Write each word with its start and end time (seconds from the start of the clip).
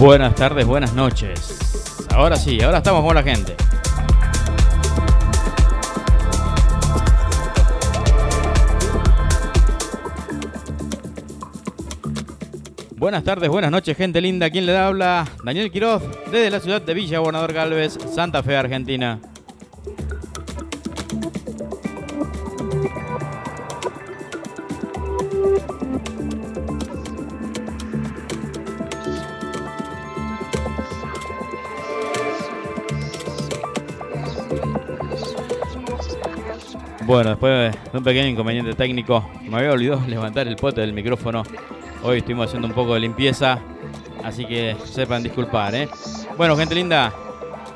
Buenas 0.00 0.34
tardes, 0.34 0.66
buenas 0.66 0.94
noches. 0.94 2.06
Ahora 2.14 2.36
sí, 2.36 2.58
ahora 2.62 2.78
estamos 2.78 3.04
con 3.04 3.14
la 3.14 3.22
gente. 3.22 3.54
Buenas 12.96 13.24
tardes, 13.24 13.50
buenas 13.50 13.70
noches, 13.70 13.94
gente 13.94 14.22
linda. 14.22 14.48
¿Quién 14.48 14.64
le 14.64 14.74
habla? 14.74 15.28
Daniel 15.44 15.70
Quiroz, 15.70 16.02
desde 16.32 16.48
la 16.48 16.60
ciudad 16.60 16.80
de 16.80 16.94
Villa 16.94 17.18
Gobernador 17.18 17.52
Galvez, 17.52 17.98
Santa 18.10 18.42
Fe, 18.42 18.56
Argentina. 18.56 19.20
Bueno, 37.10 37.30
después 37.30 37.72
de 37.90 37.98
un 37.98 38.04
pequeño 38.04 38.28
inconveniente 38.28 38.72
técnico, 38.74 39.28
me 39.42 39.56
había 39.56 39.72
olvidado 39.72 40.00
levantar 40.06 40.46
el 40.46 40.54
pote 40.54 40.80
del 40.80 40.92
micrófono. 40.92 41.42
Hoy 42.04 42.18
estuvimos 42.18 42.46
haciendo 42.46 42.68
un 42.68 42.72
poco 42.72 42.94
de 42.94 43.00
limpieza, 43.00 43.58
así 44.22 44.44
que 44.44 44.76
sepan 44.84 45.20
disculpar, 45.20 45.74
¿eh? 45.74 45.88
Bueno, 46.36 46.56
gente 46.56 46.76
linda, 46.76 47.12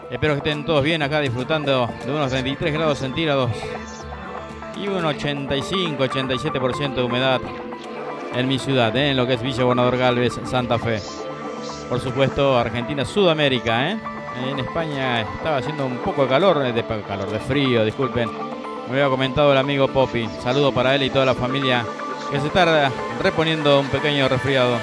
espero 0.09 0.35
que 0.35 0.39
estén 0.39 0.65
todos 0.65 0.85
bien 0.85 1.03
acá 1.03 1.19
disfrutando 1.19 1.91
de 2.07 2.13
unos 2.13 2.31
23 2.31 2.73
grados 2.73 2.99
centígrados 2.99 3.51
y 4.81 4.87
un 4.87 5.03
85-87% 5.03 6.95
de 6.95 7.03
humedad 7.03 7.41
en 8.37 8.47
mi 8.47 8.61
ciudad, 8.61 8.97
¿eh? 8.97 9.11
en 9.11 9.17
lo 9.17 9.27
que 9.27 9.35
es 9.35 9.43
Villa 9.43 9.65
Gobernador 9.65 9.97
Galvez, 9.99 10.35
Santa 10.45 10.79
Fe. 10.79 11.01
Por 11.89 11.99
supuesto, 11.99 12.57
Argentina, 12.57 13.05
Sudamérica, 13.05 13.91
¿eh? 13.91 13.99
En 14.49 14.61
España 14.61 15.23
estaba 15.23 15.57
haciendo 15.57 15.87
un 15.87 15.97
poco 15.97 16.23
de 16.23 16.29
calor, 16.29 16.73
de 16.73 16.85
calor, 16.85 17.33
de 17.33 17.41
frío, 17.41 17.85
disculpen 17.85 18.54
me 18.89 18.95
había 18.95 19.09
comentado 19.09 19.53
el 19.53 19.59
amigo 19.59 19.89
Poppy. 19.89 20.29
Saludo 20.43 20.73
para 20.73 20.95
él 20.95 21.03
y 21.03 21.11
toda 21.11 21.25
la 21.25 21.35
familia 21.35 21.85
que 22.31 22.41
se 22.41 22.47
está 22.47 22.91
reponiendo 23.23 23.81
un 23.81 23.89
pequeño 23.89 24.29
resfriado. 24.29 24.79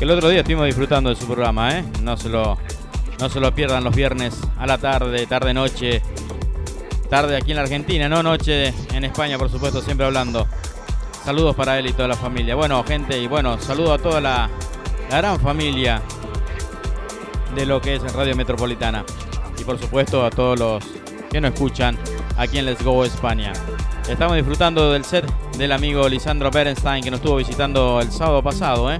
El 0.00 0.10
otro 0.10 0.28
día 0.28 0.40
estuvimos 0.40 0.66
disfrutando 0.66 1.08
de 1.08 1.16
su 1.16 1.26
programa, 1.26 1.78
¿eh? 1.78 1.84
No 2.02 2.16
se 2.18 2.28
lo, 2.28 2.58
no 3.18 3.30
se 3.30 3.40
lo 3.40 3.54
pierdan 3.54 3.84
los 3.84 3.96
viernes 3.96 4.38
a 4.58 4.66
la 4.66 4.76
tarde, 4.76 5.26
tarde-noche. 5.26 6.02
Tarde 7.08 7.36
aquí 7.36 7.52
en 7.52 7.56
la 7.56 7.62
Argentina, 7.62 8.08
no 8.08 8.22
noche 8.22 8.74
en 8.92 9.04
España, 9.04 9.38
por 9.38 9.50
supuesto, 9.50 9.80
siempre 9.80 10.04
hablando. 10.04 10.46
Saludos 11.24 11.56
para 11.56 11.78
él 11.78 11.86
y 11.86 11.92
toda 11.94 12.08
la 12.08 12.16
familia. 12.16 12.54
Bueno, 12.54 12.84
gente, 12.84 13.18
y 13.18 13.26
bueno, 13.26 13.58
saludo 13.58 13.94
a 13.94 13.98
toda 13.98 14.20
la, 14.20 14.50
gran 15.08 15.40
familia 15.40 16.02
de 17.54 17.64
lo 17.64 17.80
que 17.80 17.94
es 17.94 18.12
Radio 18.12 18.36
Metropolitana. 18.36 19.06
Y 19.58 19.64
por 19.64 19.78
supuesto 19.78 20.22
a 20.26 20.28
todos 20.28 20.58
los 20.58 20.84
que 21.30 21.40
nos 21.40 21.54
escuchan 21.54 21.96
aquí 22.36 22.58
en 22.58 22.66
Let's 22.66 22.84
Go 22.84 23.06
España. 23.06 23.54
Estamos 24.06 24.36
disfrutando 24.36 24.92
del 24.92 25.02
set 25.02 25.24
del 25.56 25.72
amigo 25.72 26.06
Lisandro 26.10 26.50
Berenstein 26.50 27.02
que 27.02 27.10
nos 27.10 27.20
estuvo 27.20 27.36
visitando 27.36 28.02
el 28.02 28.12
sábado 28.12 28.42
pasado, 28.42 28.92
¿eh? 28.92 28.98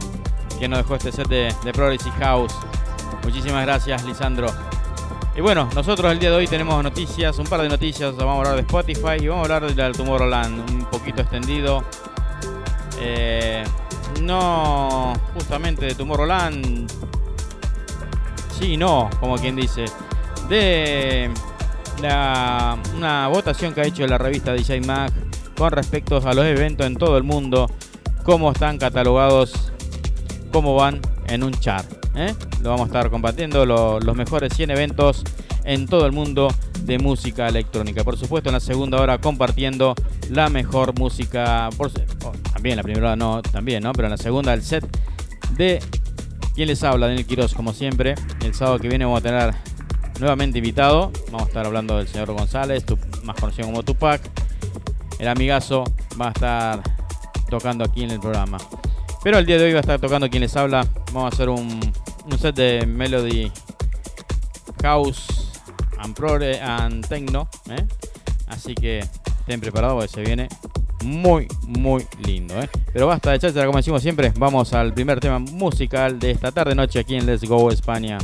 que 0.59 0.67
nos 0.67 0.79
dejó 0.79 0.95
este 0.95 1.13
set 1.13 1.29
de, 1.29 1.55
de 1.63 1.73
Progressive 1.73 2.17
House. 2.21 2.55
Muchísimas 3.23 3.67
gracias, 3.67 4.03
Lisandro. 4.03 4.47
Y 5.37 5.43
bueno, 5.43 5.69
nosotros 5.75 6.11
el 6.11 6.19
día 6.21 6.31
de 6.31 6.37
hoy 6.37 6.47
tenemos 6.47 6.83
noticias, 6.83 7.39
un 7.39 7.47
par 7.47 7.61
de 7.61 7.69
noticias. 7.69 8.17
Vamos 8.17 8.37
a 8.37 8.39
hablar 8.39 8.55
de 8.55 8.61
Spotify 8.63 9.17
y 9.21 9.29
vamos 9.29 9.51
a 9.51 9.57
hablar 9.57 9.75
del 9.75 9.93
Tomorrowland 9.93 10.71
un 10.71 10.85
poquito 10.87 11.21
extendido. 11.21 11.85
Eh, 13.07 13.63
no, 14.23 15.13
justamente 15.35 15.85
de 15.85 15.95
Tomorrowland. 15.95 16.91
Sí, 18.59 18.79
no, 18.79 19.11
como 19.21 19.37
quien 19.37 19.57
dice. 19.57 19.85
De 20.49 21.31
la, 22.01 22.79
una 22.97 23.29
votación 23.29 23.75
que 23.75 23.83
ha 23.83 23.85
hecho 23.85 24.07
la 24.07 24.17
revista 24.17 24.55
DJ 24.55 24.81
Mag 24.81 25.13
con 25.57 25.71
respecto 25.71 26.17
a 26.17 26.33
los 26.33 26.47
eventos 26.47 26.87
en 26.87 26.97
todo 26.97 27.19
el 27.19 27.25
mundo, 27.25 27.71
cómo 28.25 28.53
están 28.53 28.79
catalogados, 28.79 29.73
cómo 30.51 30.75
van 30.75 31.01
en 31.29 31.43
un 31.43 31.53
chart. 31.53 31.87
¿eh? 32.17 32.35
Lo 32.63 32.71
vamos 32.71 32.85
a 32.85 32.87
estar 32.87 33.11
compartiendo, 33.11 33.67
los 33.67 34.17
mejores 34.17 34.55
100 34.55 34.71
eventos 34.71 35.25
en 35.65 35.87
todo 35.87 36.07
el 36.07 36.13
mundo 36.13 36.49
de 36.81 36.99
música 36.99 37.49
electrónica. 37.49 38.05
Por 38.05 38.17
supuesto, 38.17 38.51
en 38.51 38.55
la 38.55 38.61
segunda 38.61 39.01
hora 39.01 39.19
compartiendo 39.19 39.95
la 40.31 40.49
mejor 40.49 40.99
música. 40.99 41.69
Por, 41.77 41.91
también 42.65 42.77
la 42.79 42.83
primera 42.83 43.15
no, 43.15 43.43
también, 43.43 43.83
¿no? 43.83 43.93
Pero 43.93 44.07
en 44.07 44.13
la 44.13 44.17
segunda 44.17 44.55
el 44.55 44.63
set 44.63 44.87
de 45.51 45.83
quien 46.55 46.69
les 46.69 46.83
habla, 46.83 47.09
Daniel 47.09 47.27
Quiroz, 47.27 47.53
como 47.53 47.75
siempre. 47.75 48.15
El 48.43 48.55
sábado 48.55 48.79
que 48.79 48.89
viene 48.89 49.05
vamos 49.05 49.21
a 49.21 49.23
tener 49.23 49.55
nuevamente 50.19 50.57
invitado. 50.57 51.13
Vamos 51.27 51.43
a 51.43 51.45
estar 51.49 51.67
hablando 51.67 51.99
del 51.99 52.09
señor 52.09 52.33
González, 52.33 52.87
más 53.23 53.39
conocido 53.39 53.67
como 53.67 53.83
Tupac. 53.83 54.23
El 55.19 55.29
amigazo 55.29 55.85
va 56.19 56.29
a 56.29 56.31
estar 56.31 56.83
tocando 57.51 57.85
aquí 57.85 58.03
en 58.03 58.13
el 58.13 58.21
programa. 58.21 58.57
Pero 59.23 59.37
el 59.37 59.45
día 59.45 59.59
de 59.59 59.65
hoy 59.65 59.73
va 59.73 59.81
a 59.81 59.83
estar 59.83 60.01
tocando 60.01 60.31
quien 60.31 60.41
les 60.41 60.57
habla. 60.57 60.87
Vamos 61.13 61.25
a 61.25 61.35
hacer 61.35 61.51
un, 61.51 61.93
un 62.25 62.39
set 62.39 62.57
de 62.57 62.87
Melody 62.87 63.53
House 64.81 65.51
and, 65.99 66.19
and 66.63 67.07
Techno. 67.07 67.47
¿eh? 67.69 67.87
Así 68.47 68.75
que 68.75 69.01
estén 69.41 69.61
preparados 69.61 69.97
porque 69.97 70.09
se 70.09 70.23
viene 70.23 70.49
muy, 71.05 71.47
muy 71.67 72.07
lindo. 72.25 72.61
¿eh? 72.61 72.69
Pero 72.93 73.07
basta 73.07 73.31
de 73.31 73.39
cháchara, 73.39 73.67
como 73.67 73.79
decimos 73.79 74.03
siempre. 74.03 74.33
Vamos 74.37 74.73
al 74.73 74.93
primer 74.93 75.21
tema 75.21 75.39
musical 75.39 76.19
de 76.19 76.33
esta 76.33 76.51
tarde-noche 76.51 76.99
aquí 76.99 77.15
en 77.15 77.27
Let's 77.27 77.45
Go 77.45 77.71
España. 77.71 78.19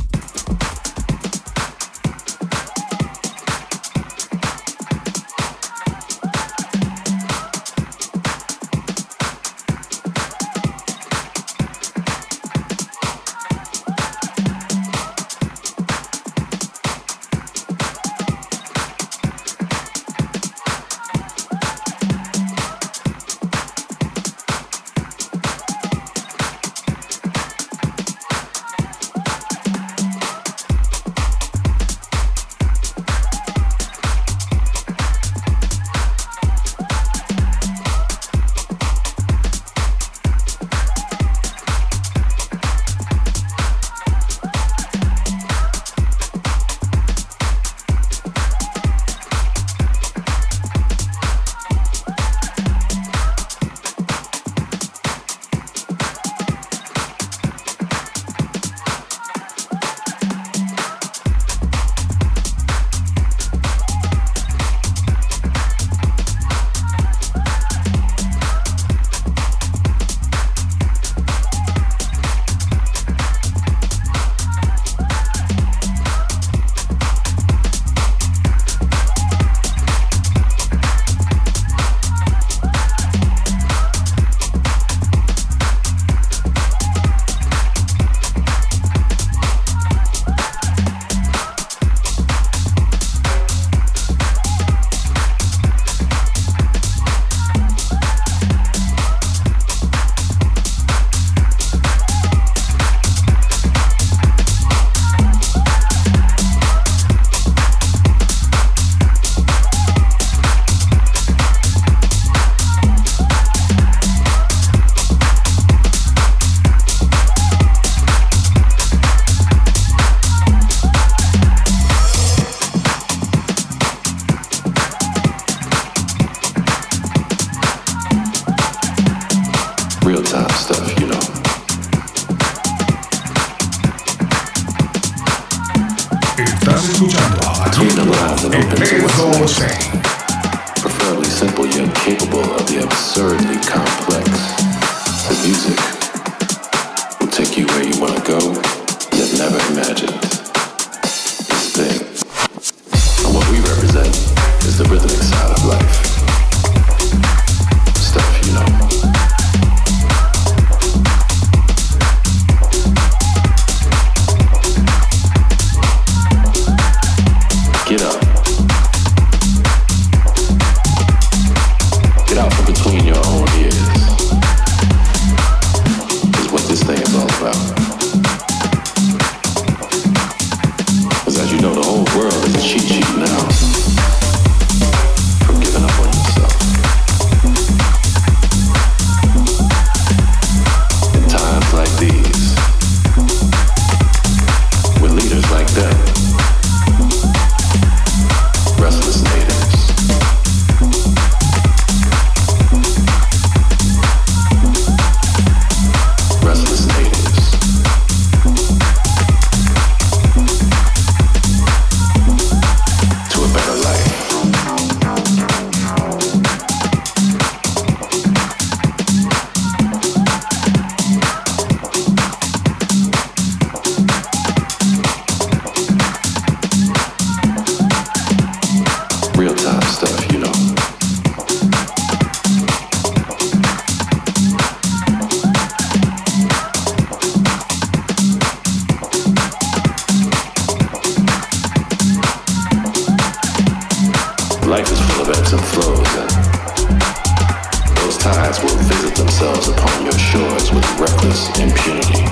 Visit 248.69 249.15
themselves 249.15 249.67
upon 249.67 250.03
your 250.03 250.17
shores 250.17 250.71
with 250.71 250.85
reckless 250.99 251.49
impunity, 251.57 252.25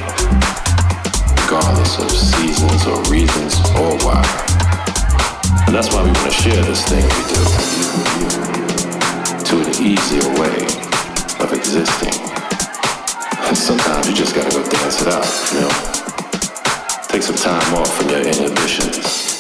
regardless 1.42 1.98
of 1.98 2.12
seasons 2.12 2.86
or 2.86 3.02
reasons 3.10 3.60
or 3.80 3.98
why. 4.06 4.22
And 5.66 5.76
that's 5.76 5.94
why 5.94 6.04
we 6.04 6.12
want 6.12 6.26
to 6.26 6.32
share 6.32 6.62
this 6.64 6.86
thing 6.88 7.04
we 7.04 7.24
do 7.30 7.42
to 9.46 9.56
an 9.62 9.70
easier 9.82 10.30
way 10.38 10.66
of 11.40 11.54
existing. 11.54 12.14
And 13.46 13.58
sometimes 13.58 14.08
you 14.08 14.14
just 14.14 14.36
gotta 14.36 14.50
go 14.52 14.62
dance 14.70 15.02
it 15.02 15.08
out, 15.08 15.26
you 15.54 15.62
know? 15.62 15.70
Take 17.08 17.24
some 17.24 17.36
time 17.36 17.74
off 17.76 17.92
from 17.98 18.10
your 18.10 18.22
inhibitions. 18.22 19.40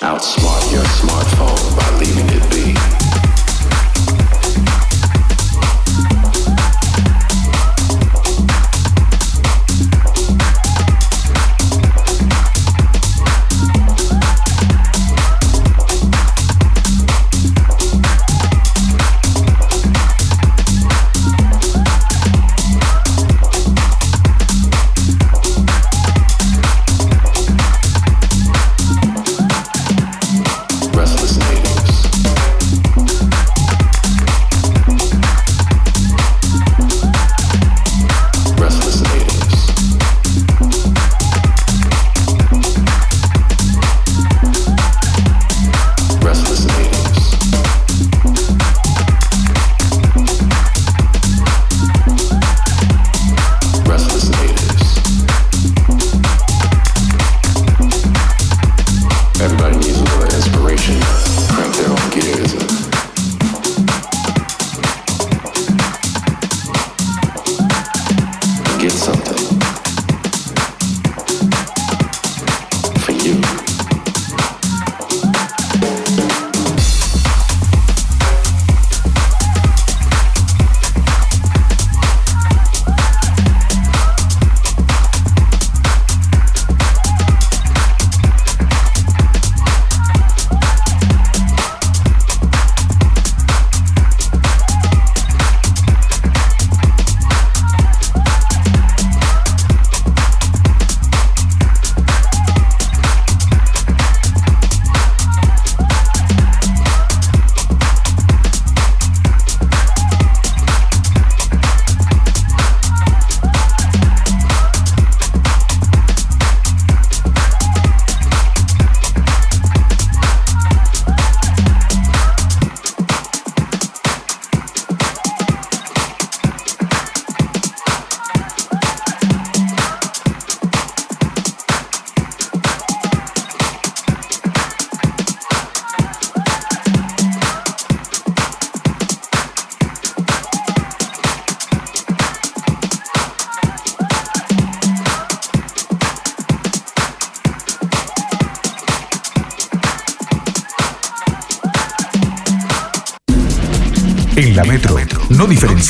Outsmart 0.00 0.72
your 0.72 0.84
smartphone 0.84 1.76
by 1.76 1.98
leaving 1.98 2.28
it 2.28 2.50
be. 2.50 2.79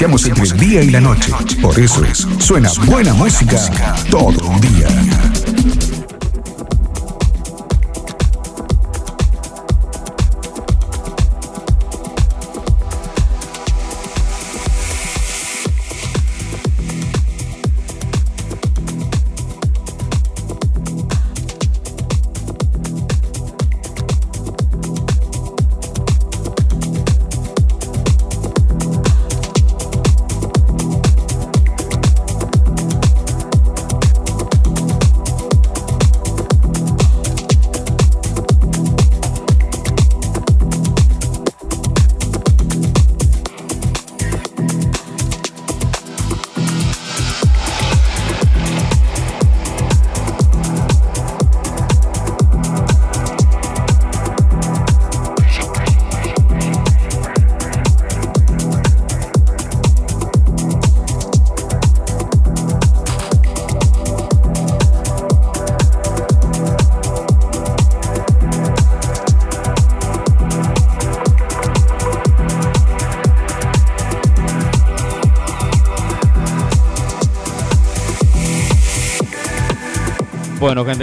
Diferenciamos 0.00 0.26
entre 0.26 0.45
el 0.45 0.71
día 0.71 0.83
y 0.83 0.90
la 0.90 1.00
noche. 1.00 1.30
Por 1.61 1.78
eso 1.78 2.04
es, 2.04 2.26
suena 2.38 2.71
buena 2.87 3.12
música 3.12 3.59
todo 4.11 4.49
un 4.49 4.61
día. 4.61 5.29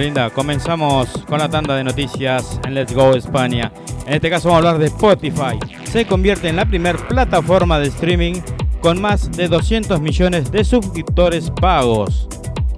Linda, 0.02 0.30
comenzamos 0.30 1.10
con 1.28 1.40
la 1.40 1.50
tanda 1.50 1.76
de 1.76 1.84
noticias 1.84 2.60
en 2.66 2.76
Let's 2.76 2.94
Go 2.94 3.16
España. 3.16 3.72
En 4.06 4.14
este 4.14 4.30
caso 4.30 4.50
vamos 4.50 4.64
a 4.64 4.68
hablar 4.70 4.80
de 4.80 4.88
Spotify. 4.88 5.58
Se 5.86 6.06
convierte 6.06 6.50
en 6.50 6.56
la 6.56 6.66
primer 6.66 6.98
plataforma 7.08 7.80
de 7.80 7.88
streaming 7.88 8.36
con 8.80 9.02
más 9.02 9.32
de 9.32 9.48
200 9.48 10.00
millones 10.00 10.52
de 10.52 10.64
suscriptores 10.64 11.50
pagos. 11.50 12.28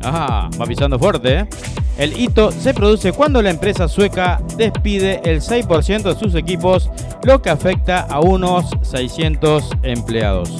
Ajá, 0.01 0.49
va 0.59 0.65
pisando 0.65 0.97
fuerte, 0.97 1.39
¿eh? 1.39 1.49
El 1.97 2.17
hito 2.17 2.51
se 2.51 2.73
produce 2.73 3.11
cuando 3.11 3.41
la 3.41 3.49
empresa 3.49 3.89
sueca 3.89 4.41
despide 4.55 5.19
el 5.25 5.41
6% 5.41 6.03
de 6.03 6.15
sus 6.17 6.33
equipos, 6.35 6.89
lo 7.23 7.41
que 7.41 7.49
afecta 7.49 7.99
a 7.99 8.21
unos 8.21 8.65
600 8.81 9.71
empleados. 9.83 10.58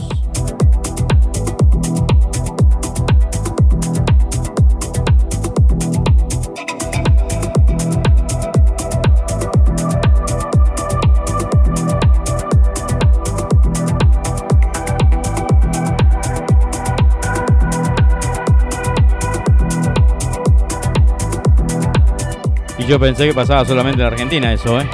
Yo 22.89 22.99
pensé 22.99 23.27
que 23.27 23.35
pasaba 23.35 23.63
solamente 23.65 24.01
en 24.01 24.07
Argentina 24.07 24.51
eso, 24.51 24.81
¿eh? 24.81 24.89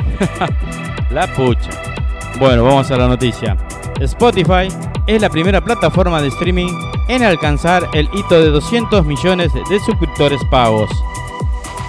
la 1.11 1.33
pucha. 1.33 1.69
Bueno, 2.37 2.65
vamos 2.65 2.91
a 2.91 2.97
la 2.97 3.07
noticia. 3.07 3.55
Spotify 4.01 4.67
es 5.07 5.21
la 5.21 5.29
primera 5.29 5.63
plataforma 5.63 6.21
de 6.21 6.27
streaming 6.27 6.67
en 7.07 7.23
alcanzar 7.23 7.87
el 7.93 8.09
hito 8.13 8.41
de 8.41 8.49
200 8.49 9.05
millones 9.05 9.53
de 9.53 9.79
suscriptores 9.79 10.41
pagos. 10.51 10.91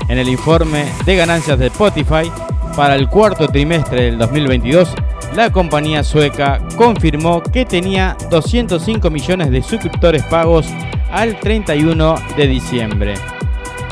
En 0.06 0.18
el 0.18 0.28
informe 0.28 0.84
de 1.04 1.16
ganancias 1.16 1.58
de 1.58 1.66
Spotify 1.66 2.30
para 2.76 2.94
el 2.94 3.08
cuarto 3.08 3.48
trimestre 3.48 4.04
del 4.04 4.18
2022, 4.18 4.94
la 5.34 5.50
compañía 5.50 6.04
sueca 6.04 6.60
confirmó 6.76 7.42
que 7.42 7.64
tenía 7.64 8.16
205 8.30 9.10
millones 9.10 9.50
de 9.50 9.60
suscriptores 9.60 10.22
pagos 10.22 10.68
al 11.10 11.40
31 11.40 12.14
de 12.36 12.46
diciembre. 12.46 13.14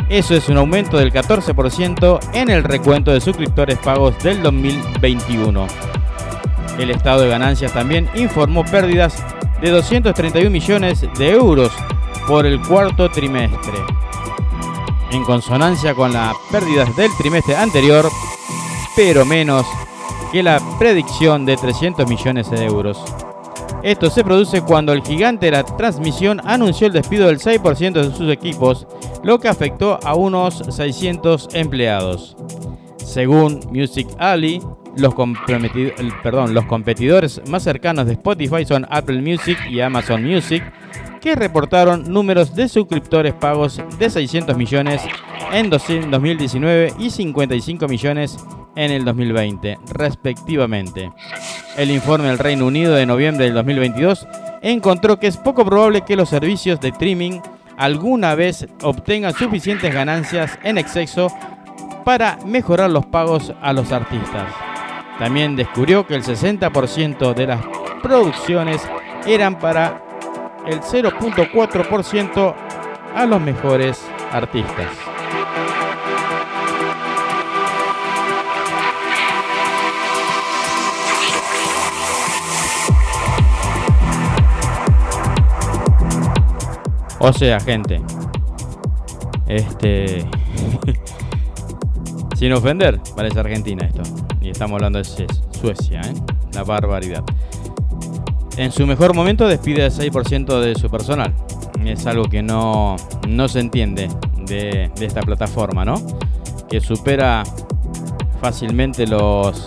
Eso 0.08 0.34
es 0.34 0.48
un 0.50 0.58
aumento 0.58 0.98
del 0.98 1.12
14% 1.12 2.20
en 2.34 2.50
el 2.50 2.62
recuento 2.62 3.10
de 3.10 3.22
suscriptores 3.22 3.78
pagos 3.78 4.22
del 4.22 4.42
2021. 4.42 5.66
El 6.78 6.90
estado 6.90 7.22
de 7.22 7.28
ganancias 7.28 7.72
también 7.72 8.08
informó 8.14 8.64
pérdidas 8.64 9.22
de 9.62 9.70
231 9.70 10.50
millones 10.50 11.06
de 11.16 11.30
euros 11.30 11.72
por 12.28 12.44
el 12.44 12.60
cuarto 12.60 13.10
trimestre, 13.10 13.78
en 15.10 15.24
consonancia 15.24 15.94
con 15.94 16.12
las 16.12 16.34
pérdidas 16.50 16.94
del 16.96 17.10
trimestre 17.16 17.56
anterior, 17.56 18.06
pero 18.94 19.24
menos 19.24 19.66
que 20.32 20.42
la 20.42 20.60
predicción 20.78 21.46
de 21.46 21.56
300 21.56 22.06
millones 22.06 22.50
de 22.50 22.64
euros. 22.64 23.02
Esto 23.82 24.10
se 24.10 24.24
produce 24.24 24.62
cuando 24.62 24.92
el 24.92 25.02
gigante 25.02 25.46
de 25.46 25.52
la 25.52 25.64
transmisión 25.64 26.40
anunció 26.44 26.86
el 26.86 26.92
despido 26.92 27.26
del 27.26 27.38
6% 27.38 27.92
de 27.92 28.16
sus 28.16 28.30
equipos, 28.30 28.86
lo 29.24 29.40
que 29.40 29.48
afectó 29.48 29.98
a 30.04 30.14
unos 30.14 30.62
600 30.68 31.48
empleados. 31.54 32.36
Según 32.98 33.60
Music 33.70 34.06
Alley, 34.18 34.60
los, 34.96 35.14
competidores 36.66 37.42
más 37.48 37.62
cercanos 37.62 38.06
de 38.06 38.12
Spotify 38.12 38.64
son 38.64 38.86
Apple 38.90 39.20
Music 39.20 39.58
y 39.68 39.80
Amazon 39.80 40.22
Music, 40.22 40.62
que 41.20 41.34
reportaron 41.34 42.04
números 42.12 42.54
de 42.54 42.68
suscriptores 42.68 43.32
pagos 43.32 43.80
de 43.98 44.10
600 44.10 44.56
millones 44.56 45.02
en 45.52 45.70
2019 45.70 46.94
y 46.98 47.10
55 47.10 47.88
millones 47.88 48.36
en 48.76 48.90
el 48.90 49.04
2020, 49.04 49.78
respectivamente. 49.92 51.12
El 51.76 51.90
informe 51.90 52.28
del 52.28 52.38
Reino 52.38 52.66
Unido 52.66 52.94
de 52.94 53.06
noviembre 53.06 53.46
del 53.46 53.54
2022 53.54 54.26
encontró 54.62 55.18
que 55.18 55.26
es 55.28 55.36
poco 55.36 55.64
probable 55.64 56.02
que 56.02 56.16
los 56.16 56.28
servicios 56.28 56.80
de 56.80 56.88
streaming 56.88 57.40
alguna 57.76 58.34
vez 58.34 58.66
obtengan 58.82 59.34
suficientes 59.34 59.92
ganancias 59.92 60.58
en 60.62 60.78
exceso 60.78 61.28
para 62.04 62.38
mejorar 62.44 62.90
los 62.90 63.06
pagos 63.06 63.52
a 63.62 63.72
los 63.72 63.92
artistas. 63.92 64.52
También 65.18 65.56
descubrió 65.56 66.06
que 66.06 66.14
el 66.14 66.22
60% 66.22 67.34
de 67.34 67.46
las 67.46 67.60
producciones 68.02 68.82
eran 69.26 69.58
para 69.58 70.02
el 70.66 70.80
0.4% 70.80 72.54
a 73.14 73.26
los 73.26 73.40
mejores 73.40 74.04
artistas. 74.32 74.88
O 87.26 87.32
sea, 87.32 87.58
gente. 87.58 88.02
Este. 89.46 90.26
Sin 92.36 92.52
ofender, 92.52 93.00
parece 93.16 93.40
Argentina 93.40 93.86
esto. 93.86 94.02
Y 94.42 94.50
estamos 94.50 94.74
hablando 94.74 94.98
de 94.98 95.04
Suecia, 95.58 96.02
¿eh? 96.02 96.12
La 96.52 96.64
barbaridad. 96.64 97.24
En 98.58 98.70
su 98.72 98.86
mejor 98.86 99.14
momento 99.14 99.48
despide 99.48 99.86
el 99.86 99.90
6% 99.90 100.60
de 100.60 100.74
su 100.74 100.90
personal. 100.90 101.34
Es 101.82 102.06
algo 102.06 102.24
que 102.24 102.42
no, 102.42 102.96
no 103.26 103.48
se 103.48 103.60
entiende 103.60 104.08
de, 104.46 104.90
esta 105.00 105.22
plataforma, 105.22 105.82
¿no? 105.86 105.94
Que 106.68 106.82
supera 106.82 107.42
fácilmente 108.38 109.06
los... 109.06 109.66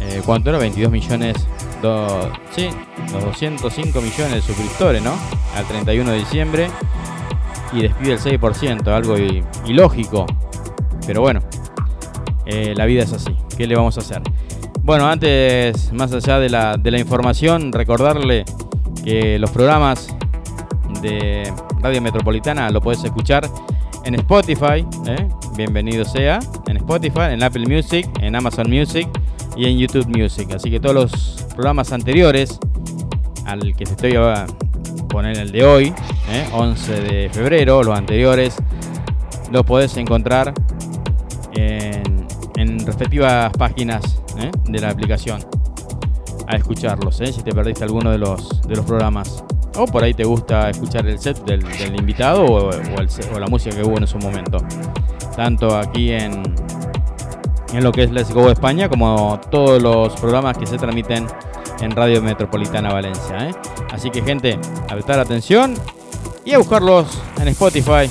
Eh, 0.00 0.22
¿Cuánto 0.26 0.50
era? 0.50 0.58
22 0.58 0.90
millones 0.90 1.36
sí, 2.50 2.68
los 3.12 3.24
205 3.24 4.00
millones 4.00 4.32
de 4.32 4.42
suscriptores, 4.42 5.02
¿no? 5.02 5.12
Al 5.56 5.64
31 5.66 6.10
de 6.10 6.18
diciembre. 6.18 6.68
Y 7.72 7.82
despide 7.82 8.12
el 8.12 8.18
6%, 8.18 8.86
algo 8.88 9.16
ilógico. 9.66 10.26
Pero 11.06 11.22
bueno, 11.22 11.40
eh, 12.46 12.74
la 12.76 12.86
vida 12.86 13.02
es 13.02 13.12
así. 13.12 13.34
¿Qué 13.56 13.66
le 13.66 13.74
vamos 13.74 13.96
a 13.96 14.00
hacer? 14.00 14.22
Bueno, 14.82 15.06
antes, 15.06 15.92
más 15.92 16.12
allá 16.12 16.38
de 16.38 16.50
la, 16.50 16.76
de 16.76 16.90
la 16.90 16.98
información, 16.98 17.72
recordarle 17.72 18.44
que 19.04 19.38
los 19.38 19.50
programas 19.50 20.14
de 21.00 21.52
Radio 21.80 22.02
Metropolitana 22.02 22.70
lo 22.70 22.80
puedes 22.80 23.02
escuchar 23.04 23.48
en 24.04 24.16
Spotify, 24.16 24.86
¿eh? 25.06 25.28
bienvenido 25.56 26.04
sea, 26.04 26.40
en 26.66 26.76
Spotify, 26.78 27.30
en 27.30 27.42
Apple 27.42 27.66
Music, 27.66 28.08
en 28.20 28.34
Amazon 28.34 28.68
Music 28.68 29.08
y 29.56 29.66
en 29.66 29.78
YouTube 29.78 30.06
Music. 30.06 30.48
Así 30.54 30.70
que 30.70 30.80
todos 30.80 30.94
los 30.94 31.46
programas 31.54 31.92
anteriores 31.92 32.58
al 33.46 33.74
que 33.74 33.84
te 33.84 33.92
estoy 33.92 34.16
a 34.16 34.46
poner 35.08 35.36
el 35.38 35.52
de 35.52 35.64
hoy, 35.64 35.94
11 36.52 36.94
¿eh? 36.94 37.00
de 37.00 37.30
febrero, 37.30 37.82
los 37.82 37.96
anteriores, 37.96 38.56
los 39.50 39.64
podés 39.64 39.96
encontrar 39.96 40.54
en, 41.54 42.02
respectivas 42.86 43.52
páginas 43.52 44.20
¿eh? 44.38 44.50
de 44.68 44.78
la 44.80 44.90
aplicación 44.90 45.44
a 46.46 46.56
escucharlos, 46.56 47.20
¿eh? 47.20 47.32
si 47.32 47.42
te 47.42 47.52
perdiste 47.52 47.84
alguno 47.84 48.10
de 48.10 48.18
los, 48.18 48.62
de 48.62 48.76
los 48.76 48.84
programas. 48.84 49.44
O 49.76 49.86
por 49.86 50.04
ahí 50.04 50.12
te 50.12 50.24
gusta 50.24 50.68
escuchar 50.68 51.06
el 51.06 51.18
set 51.18 51.44
del, 51.44 51.64
invitado 51.96 52.44
o, 52.44 52.68
o 52.68 53.38
la 53.38 53.46
música 53.46 53.74
que 53.74 53.82
hubo 53.82 53.96
en 53.98 54.06
su 54.06 54.18
momento. 54.18 54.58
Tanto 55.34 55.76
aquí 55.76 56.12
en, 56.12 56.42
en 57.72 57.82
lo 57.82 57.92
que 57.92 58.04
es 58.04 58.10
Let's 58.10 58.32
Go 58.32 58.50
España, 58.50 58.88
como 58.88 59.40
todos 59.50 59.82
los 59.82 60.14
programas 60.14 60.56
que 60.56 60.66
se 60.66 60.76
transmiten 60.76 61.26
en 61.80 61.90
Radio 61.92 62.22
Metropolitana 62.22 62.92
Valencia. 62.92 63.48
¿eh? 63.48 63.54
Así 63.90 64.10
que 64.10 64.22
gente, 64.22 64.58
a 64.88 64.92
prestar 64.92 65.18
atención 65.18 65.74
y 66.44 66.52
a 66.52 66.58
buscarlos 66.58 67.18
en 67.40 67.48
Spotify 67.48 68.08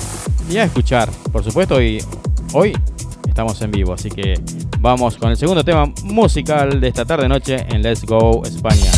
y 0.50 0.56
a 0.58 0.64
escuchar, 0.64 1.10
por 1.32 1.44
supuesto, 1.44 1.80
y 1.80 2.02
hoy 2.52 2.76
estamos 3.26 3.60
en 3.62 3.70
vivo, 3.70 3.94
así 3.94 4.10
que 4.10 4.34
vamos 4.80 5.16
con 5.16 5.30
el 5.30 5.36
segundo 5.36 5.64
tema 5.64 5.86
musical 6.04 6.80
de 6.80 6.88
esta 6.88 7.04
tarde 7.04 7.28
noche 7.28 7.64
en 7.68 7.82
Let's 7.82 8.04
Go 8.04 8.42
España. 8.44 8.90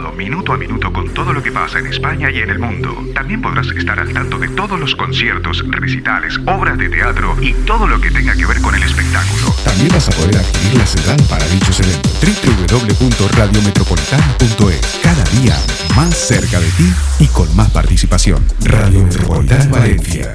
minuto 0.00 0.54
a 0.54 0.56
minuto 0.56 0.90
con 0.90 1.12
todo 1.12 1.34
lo 1.34 1.42
que 1.42 1.52
pasa 1.52 1.78
en 1.78 1.86
España 1.86 2.30
y 2.30 2.38
en 2.38 2.48
el 2.48 2.58
mundo. 2.58 2.96
También 3.14 3.42
podrás 3.42 3.66
estar 3.68 4.00
al 4.00 4.10
tanto 4.12 4.38
de 4.38 4.48
todos 4.48 4.80
los 4.80 4.96
conciertos, 4.96 5.62
recitales, 5.68 6.40
obras 6.46 6.78
de 6.78 6.88
teatro 6.88 7.36
y 7.42 7.52
todo 7.66 7.86
lo 7.86 8.00
que 8.00 8.10
tenga 8.10 8.34
que 8.34 8.46
ver 8.46 8.62
con 8.62 8.74
el 8.74 8.82
espectáculo. 8.82 9.54
También 9.64 9.90
vas 9.90 10.08
a 10.08 10.12
poder 10.12 10.38
adquirir 10.38 10.78
la 10.78 10.86
sedán 10.86 11.18
para 11.28 11.46
dichos 11.48 11.78
eventos. 11.80 12.10
www.radiometropolitana.es 12.22 14.98
Cada 15.02 15.24
día 15.40 15.58
más 15.94 16.16
cerca 16.16 16.58
de 16.58 16.70
ti 16.70 16.90
y 17.18 17.26
con 17.26 17.54
más 17.54 17.68
participación. 17.70 18.42
Radio 18.64 19.04
Metropolitana 19.04 19.66
Valencia. 19.66 20.32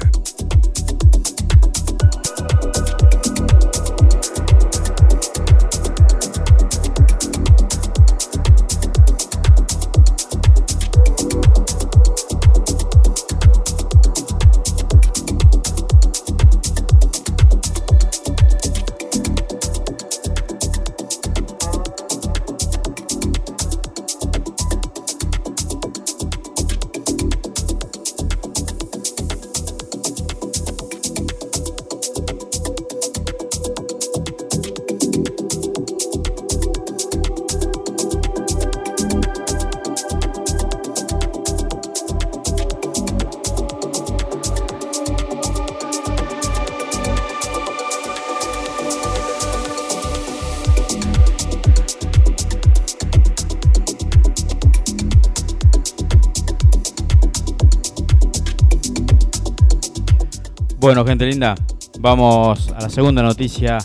Bueno, 60.88 61.04
gente 61.04 61.26
linda, 61.26 61.54
vamos 62.00 62.72
a 62.74 62.80
la 62.80 62.88
segunda 62.88 63.22
noticia 63.22 63.76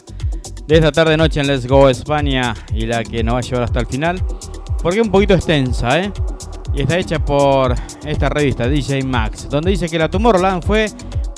de 0.65 0.75
esta 0.75 0.89
tarde 0.89 1.17
noche 1.17 1.41
en 1.41 1.47
Let's 1.47 1.67
Go 1.67 1.89
España 1.89 2.53
y 2.73 2.85
la 2.85 3.03
que 3.03 3.21
nos 3.21 3.35
va 3.35 3.39
a 3.39 3.41
llevar 3.41 3.63
hasta 3.63 3.81
el 3.81 3.87
final, 3.87 4.23
porque 4.81 5.01
es 5.01 5.05
un 5.05 5.11
poquito 5.11 5.33
extensa, 5.33 5.99
¿eh? 5.99 6.13
Y 6.73 6.83
está 6.83 6.97
hecha 6.97 7.19
por 7.19 7.75
esta 8.05 8.29
revista 8.29 8.69
DJ 8.69 9.03
Max, 9.03 9.49
donde 9.49 9.71
dice 9.71 9.89
que 9.89 9.99
la 9.99 10.09
Tomorrowland 10.09 10.63
fue 10.63 10.85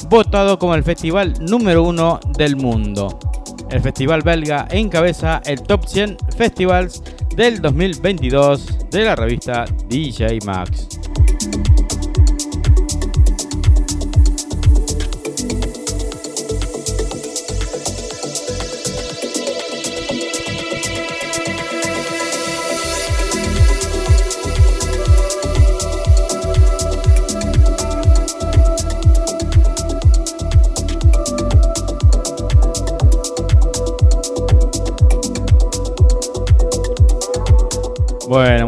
votado 0.07 0.59
como 0.59 0.75
el 0.75 0.83
festival 0.83 1.33
número 1.41 1.81
uno 1.81 2.19
del 2.37 2.57
mundo. 2.57 3.17
El 3.71 3.81
festival 3.81 4.21
belga 4.21 4.67
encabeza 4.69 5.41
el 5.45 5.63
top 5.63 5.87
100 5.87 6.17
festivals 6.37 7.01
del 7.35 7.59
2022 7.59 8.91
de 8.91 9.03
la 9.03 9.15
revista 9.15 9.65
DJ 9.89 10.37
Max. 10.45 10.84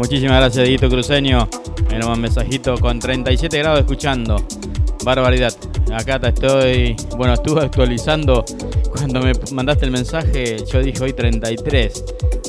Muchísimas 0.08 0.38
gracias, 0.38 0.64
Dieguito 0.64 0.88
Cruceño. 0.88 1.46
Me 1.90 2.02
un 2.02 2.18
mensajito 2.18 2.78
con 2.78 2.98
37 2.98 3.58
grados 3.58 3.80
escuchando. 3.80 4.42
Barbaridad. 5.04 5.52
Acá 5.92 6.18
te 6.18 6.28
estoy. 6.28 6.96
Bueno, 7.18 7.34
estuve 7.34 7.60
actualizando. 7.60 8.42
Cuando 8.90 9.20
me 9.20 9.32
mandaste 9.52 9.84
el 9.84 9.90
mensaje, 9.90 10.64
yo 10.72 10.82
dije 10.82 11.04
hoy 11.04 11.12
33. 11.12 12.04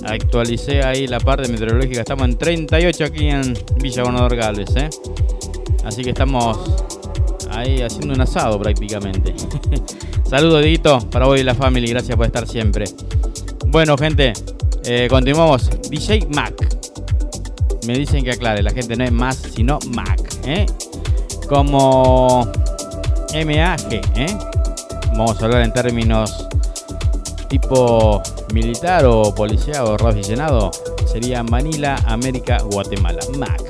Actualicé 0.05 0.83
ahí 0.83 1.05
la 1.05 1.19
parte 1.19 1.51
meteorológica. 1.51 1.99
Estamos 1.99 2.29
en 2.29 2.37
38 2.37 3.03
aquí 3.03 3.27
en 3.27 3.53
Villa 3.81 4.03
Bonador 4.03 4.37
Gales, 4.37 4.73
¿eh? 4.77 4.89
Así 5.83 6.01
que 6.01 6.11
estamos 6.11 6.57
ahí 7.51 7.81
haciendo 7.81 8.13
un 8.13 8.21
asado 8.21 8.57
prácticamente. 8.57 9.35
Saludos, 10.23 10.63
Dito, 10.63 10.99
para 11.09 11.25
vos 11.25 11.37
y 11.37 11.43
la 11.43 11.55
familia. 11.55 11.89
Gracias 11.89 12.15
por 12.15 12.25
estar 12.25 12.47
siempre. 12.47 12.85
Bueno, 13.67 13.97
gente, 13.97 14.31
eh, 14.85 15.07
continuamos. 15.09 15.69
DJ 15.89 16.25
Mac. 16.33 16.68
Me 17.85 17.97
dicen 17.97 18.23
que 18.23 18.31
aclare, 18.31 18.61
la 18.61 18.71
gente 18.71 18.95
no 18.95 19.03
es 19.03 19.11
más, 19.11 19.37
sino 19.37 19.79
Mac. 19.89 20.21
¿eh? 20.45 20.65
Como 21.47 22.45
MAG. 23.33 23.93
¿eh? 24.15 24.37
Vamos 25.11 25.41
a 25.41 25.45
hablar 25.45 25.61
en 25.61 25.73
términos 25.73 26.47
tipo 27.49 28.21
militar 28.53 29.05
o 29.05 29.33
policía 29.33 29.83
o 29.83 29.95
aficionado. 30.07 30.71
Sería 31.11 31.43
Manila, 31.43 31.95
América, 32.05 32.59
Guatemala. 32.71 33.19
Mac. 33.37 33.61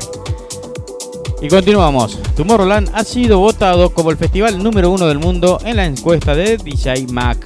Y 1.42 1.48
continuamos. 1.48 2.20
Tomorrowland 2.36 2.90
ha 2.94 3.04
sido 3.04 3.40
votado 3.40 3.92
como 3.94 4.12
el 4.12 4.18
festival 4.18 4.62
número 4.62 4.92
uno 4.92 5.08
del 5.08 5.20
mundo 5.20 5.58
en 5.64 5.78
la 5.78 5.86
encuesta 5.86 6.36
de 6.36 6.58
DJ 6.58 7.08
Mac 7.12 7.38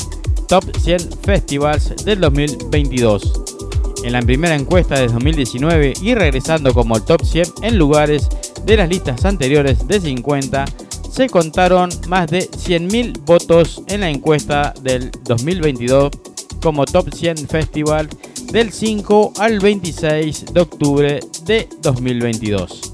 Top 0.47 0.63
100 0.83 1.11
Festivals 1.23 1.95
del 2.03 2.19
2022. 2.19 3.42
En 4.03 4.11
la 4.11 4.21
primera 4.21 4.55
encuesta 4.55 4.99
de 4.99 5.07
2019 5.07 5.93
y 6.01 6.13
regresando 6.13 6.73
como 6.73 7.01
top 7.01 7.23
100 7.23 7.47
en 7.61 7.77
lugares 7.77 8.27
de 8.65 8.77
las 8.77 8.89
listas 8.89 9.23
anteriores 9.23 9.87
de 9.87 9.99
50, 9.99 10.65
se 11.09 11.29
contaron 11.29 11.89
más 12.07 12.29
de 12.29 12.49
100.000 12.49 13.23
votos 13.23 13.81
en 13.87 14.01
la 14.01 14.09
encuesta 14.09 14.73
del 14.81 15.09
2022 15.23 16.11
como 16.61 16.85
Top 16.85 17.13
100 17.13 17.49
Festival 17.49 18.09
del 18.51 18.71
5 18.71 19.33
al 19.37 19.59
26 19.59 20.53
de 20.53 20.61
octubre 20.61 21.19
de 21.45 21.67
2022. 21.81 22.93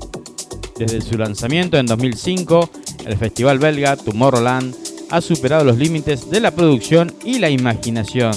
Desde 0.78 1.02
su 1.02 1.17
lanzamiento 1.17 1.78
en 1.78 1.86
2005, 1.86 2.69
el 3.06 3.17
festival 3.17 3.60
belga 3.60 3.95
Tomorrowland 3.95 4.76
ha 5.12 5.22
superado 5.22 5.63
los 5.63 5.78
límites 5.78 6.30
de 6.30 6.39
la 6.39 6.52
producción 6.52 7.13
y 7.24 7.39
la 7.39 7.50
imaginación. 7.50 8.32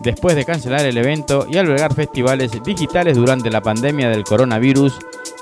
Después 0.00 0.36
de 0.36 0.44
cancelar 0.44 0.84
el 0.86 0.96
evento 0.96 1.46
y 1.50 1.56
albergar 1.56 1.94
festivales 1.94 2.52
digitales 2.62 3.16
durante 3.16 3.50
la 3.50 3.62
pandemia 3.62 4.08
del 4.08 4.24
coronavirus, 4.24 4.98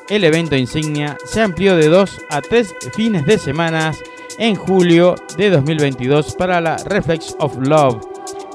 el 0.09 0.25
evento 0.25 0.57
insignia 0.57 1.17
se 1.25 1.41
amplió 1.41 1.77
de 1.77 1.89
dos 1.89 2.21
a 2.31 2.41
tres 2.41 2.75
fines 2.95 3.25
de 3.27 3.39
semana 3.39 3.93
en 4.39 4.55
julio 4.55 5.15
de 5.37 5.51
2022 5.51 6.35
para 6.35 6.61
la 6.61 6.77
Reflex 6.77 7.37
of 7.39 7.57
Love, 7.59 8.01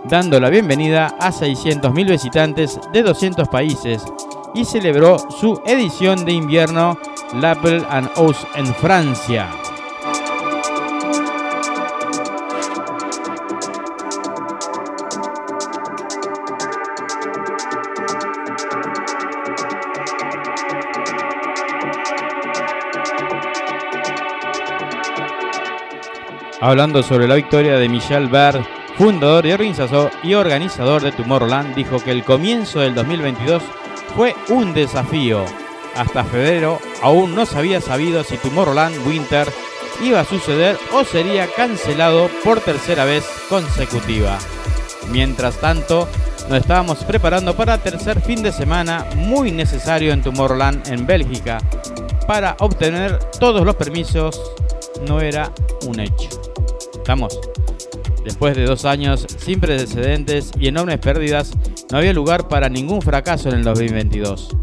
dando 0.05 0.39
la 0.39 0.49
bienvenida 0.49 1.15
a 1.19 1.31
600.000 1.31 2.09
visitantes 2.09 2.79
de 2.93 3.03
200 3.03 3.47
países 3.47 4.03
y 4.53 4.65
celebró 4.65 5.17
su 5.29 5.61
edición 5.65 6.25
de 6.25 6.33
invierno 6.33 6.97
L'Apple 7.33 7.83
and 7.89 8.09
Os 8.15 8.47
en 8.55 8.67
Francia. 8.75 9.49
Hablando 26.69 27.01
sobre 27.01 27.27
la 27.27 27.33
victoria 27.33 27.79
de 27.79 27.89
Michel 27.89 28.27
Berg, 28.27 28.63
fundador 28.95 29.43
y 29.47 29.53
organizador, 29.53 30.11
y 30.21 30.35
organizador 30.35 31.01
de 31.01 31.11
Tomorrowland, 31.11 31.73
dijo 31.73 31.97
que 31.97 32.11
el 32.11 32.23
comienzo 32.23 32.81
del 32.81 32.93
2022 32.93 33.63
fue 34.15 34.35
un 34.49 34.75
desafío 34.75 35.45
hasta 35.95 36.23
febrero 36.23 36.77
aún 37.01 37.33
no 37.33 37.47
se 37.47 37.57
había 37.57 37.81
sabido 37.81 38.23
si 38.23 38.37
Tomorrowland 38.37 39.07
Winter 39.07 39.47
iba 40.03 40.19
a 40.19 40.25
suceder 40.25 40.77
o 40.93 41.03
sería 41.03 41.47
cancelado 41.47 42.29
por 42.43 42.61
tercera 42.61 43.03
vez 43.03 43.25
consecutiva. 43.49 44.37
Mientras 45.11 45.55
tanto, 45.55 46.07
nos 46.49 46.59
estábamos 46.59 47.03
preparando 47.03 47.55
para 47.55 47.79
tercer 47.79 48.21
fin 48.21 48.43
de 48.43 48.51
semana 48.51 49.07
muy 49.15 49.51
necesario 49.51 50.13
en 50.13 50.21
Tomorrowland 50.21 50.87
en 50.87 51.07
Bélgica. 51.07 51.57
Para 52.27 52.55
obtener 52.59 53.17
todos 53.39 53.65
los 53.65 53.73
permisos 53.73 54.39
no 55.07 55.21
era 55.21 55.53
un 55.87 55.99
hecho. 55.99 56.29
¿Estamos? 56.93 57.39
Después 58.23 58.55
de 58.55 58.65
dos 58.65 58.85
años 58.85 59.25
sin 59.37 59.59
precedentes 59.59 60.51
y 60.59 60.67
enormes 60.67 60.99
pérdidas, 60.99 61.51
no 61.91 61.97
había 61.97 62.13
lugar 62.13 62.47
para 62.47 62.69
ningún 62.69 63.01
fracaso 63.01 63.49
en 63.49 63.55
el 63.55 63.63
2022 63.63 64.55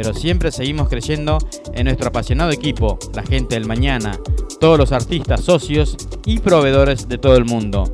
pero 0.00 0.14
siempre 0.14 0.52
seguimos 0.52 0.88
creyendo 0.88 1.38
en 1.74 1.86
nuestro 1.86 2.06
apasionado 2.06 2.52
equipo, 2.52 3.00
la 3.14 3.24
gente 3.24 3.56
del 3.56 3.66
mañana, 3.66 4.16
todos 4.60 4.78
los 4.78 4.92
artistas, 4.92 5.40
socios 5.40 5.96
y 6.24 6.38
proveedores 6.38 7.08
de 7.08 7.18
todo 7.18 7.34
el 7.36 7.44
mundo. 7.44 7.92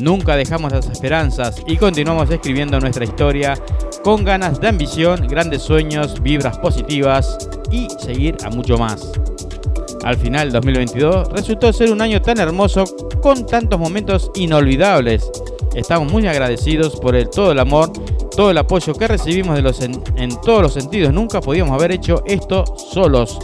Nunca 0.00 0.34
dejamos 0.34 0.72
las 0.72 0.90
esperanzas 0.90 1.62
y 1.68 1.76
continuamos 1.76 2.28
escribiendo 2.30 2.80
nuestra 2.80 3.04
historia 3.04 3.54
con 4.02 4.24
ganas 4.24 4.60
de 4.60 4.66
ambición, 4.66 5.28
grandes 5.28 5.62
sueños, 5.62 6.20
vibras 6.20 6.58
positivas 6.58 7.38
y 7.70 7.86
seguir 8.00 8.36
a 8.44 8.50
mucho 8.50 8.76
más. 8.76 9.12
Al 10.06 10.16
final 10.16 10.52
2022 10.52 11.32
resultó 11.32 11.72
ser 11.72 11.90
un 11.90 12.00
año 12.00 12.22
tan 12.22 12.38
hermoso 12.38 12.84
con 13.20 13.44
tantos 13.44 13.76
momentos 13.78 14.30
inolvidables. 14.36 15.28
Estamos 15.74 16.12
muy 16.12 16.28
agradecidos 16.28 16.94
por 16.94 17.16
el, 17.16 17.28
todo 17.28 17.50
el 17.50 17.58
amor 17.58 17.90
todo 18.36 18.50
el 18.50 18.58
apoyo 18.58 18.94
que 18.94 19.08
recibimos 19.08 19.56
de 19.56 19.62
los 19.62 19.80
en, 19.80 20.02
todos 20.44 20.62
los 20.62 20.74
sentidos. 20.74 21.12
Nunca 21.12 21.40
podíamos 21.40 21.74
haber 21.74 21.90
hecho 21.90 22.22
esto 22.26 22.64
solos, 22.76 23.38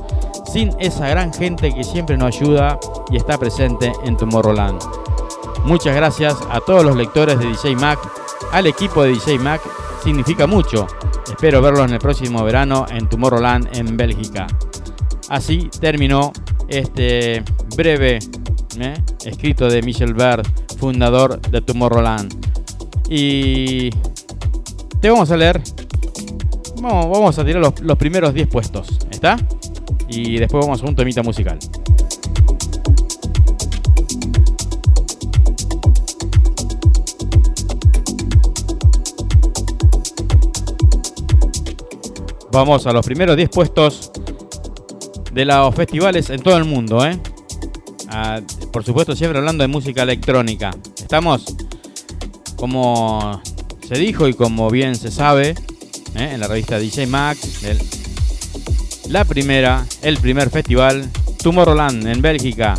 sin 0.52 0.70
esa 0.78 1.08
gran 1.08 1.32
gente 1.32 1.74
que 1.74 1.82
siempre 1.82 2.16
nos 2.16 2.36
ayuda 2.36 2.78
y 3.10 3.16
está 3.16 3.38
presente 3.38 3.90
en 4.04 4.16
Tomorrowland. 4.16 4.80
Muchas 5.64 5.96
gracias 5.96 6.36
a 6.48 6.60
todos 6.60 6.84
los 6.84 6.94
lectores 6.94 7.38
de 7.40 7.46
DJ 7.46 7.74
Mac, 7.74 7.98
al 8.52 8.66
equipo 8.66 9.02
de 9.02 9.10
DJ 9.10 9.38
Mac, 9.38 9.62
significa 10.04 10.46
mucho. 10.46 10.86
Espero 11.26 11.60
verlos 11.62 11.86
en 11.86 11.94
el 11.94 11.98
próximo 11.98 12.44
verano 12.44 12.86
en 12.88 13.08
Tomorrowland 13.08 13.74
en 13.76 13.96
Bélgica. 13.96 14.46
Así 15.30 15.70
terminó 15.80 16.30
este 16.72 17.44
breve 17.76 18.18
¿eh? 18.80 18.94
escrito 19.26 19.68
de 19.68 19.82
Michel 19.82 20.14
Bird, 20.14 20.42
fundador 20.78 21.38
de 21.40 21.60
Tomorrowland. 21.60 22.34
Y 23.10 23.90
te 25.00 25.10
vamos 25.10 25.30
a 25.30 25.36
leer. 25.36 25.60
Vamos, 26.80 27.38
a 27.38 27.44
tirar 27.44 27.62
los, 27.80 27.98
primeros 27.98 28.32
10 28.34 28.48
puestos. 28.48 28.98
¿Está? 29.10 29.36
Y 30.08 30.38
después 30.38 30.64
vamos 30.64 30.82
a 30.82 30.86
un 30.86 30.96
temita 30.96 31.22
musical. 31.22 31.58
Vamos 42.50 42.86
a 42.86 42.92
los 42.92 43.04
primeros 43.06 43.36
10 43.36 43.48
puestos 43.50 44.10
de 45.32 45.44
los 45.44 45.74
festivales 45.74 46.30
en 46.30 46.42
todo 46.42 46.56
el 46.56 46.64
mundo, 46.64 47.04
¿eh? 47.06 47.18
Ah, 48.08 48.40
por 48.72 48.84
supuesto, 48.84 49.16
siempre 49.16 49.38
hablando 49.38 49.62
de 49.62 49.68
música 49.68 50.02
electrónica. 50.02 50.70
¿Estamos? 50.98 51.56
Como 52.56 53.40
se 53.88 53.94
dijo 53.98 54.28
y 54.28 54.34
como 54.34 54.70
bien 54.70 54.94
se 54.94 55.10
sabe 55.10 55.54
¿eh? 56.14 56.30
en 56.32 56.40
la 56.40 56.48
revista 56.48 56.78
DJ 56.78 57.06
Mac, 57.06 57.38
la 59.08 59.24
primera, 59.24 59.84
el 60.02 60.18
primer 60.18 60.50
festival, 60.50 61.08
Tomorrowland 61.42 62.06
en 62.06 62.22
Bélgica, 62.22 62.78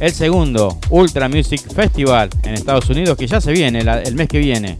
el 0.00 0.12
segundo, 0.12 0.78
Ultra 0.90 1.28
Music 1.28 1.62
Festival 1.72 2.28
en 2.42 2.54
Estados 2.54 2.90
Unidos, 2.90 3.16
que 3.16 3.26
ya 3.26 3.40
se 3.40 3.52
viene 3.52 3.80
el 3.80 4.14
mes 4.14 4.28
que 4.28 4.38
viene, 4.38 4.76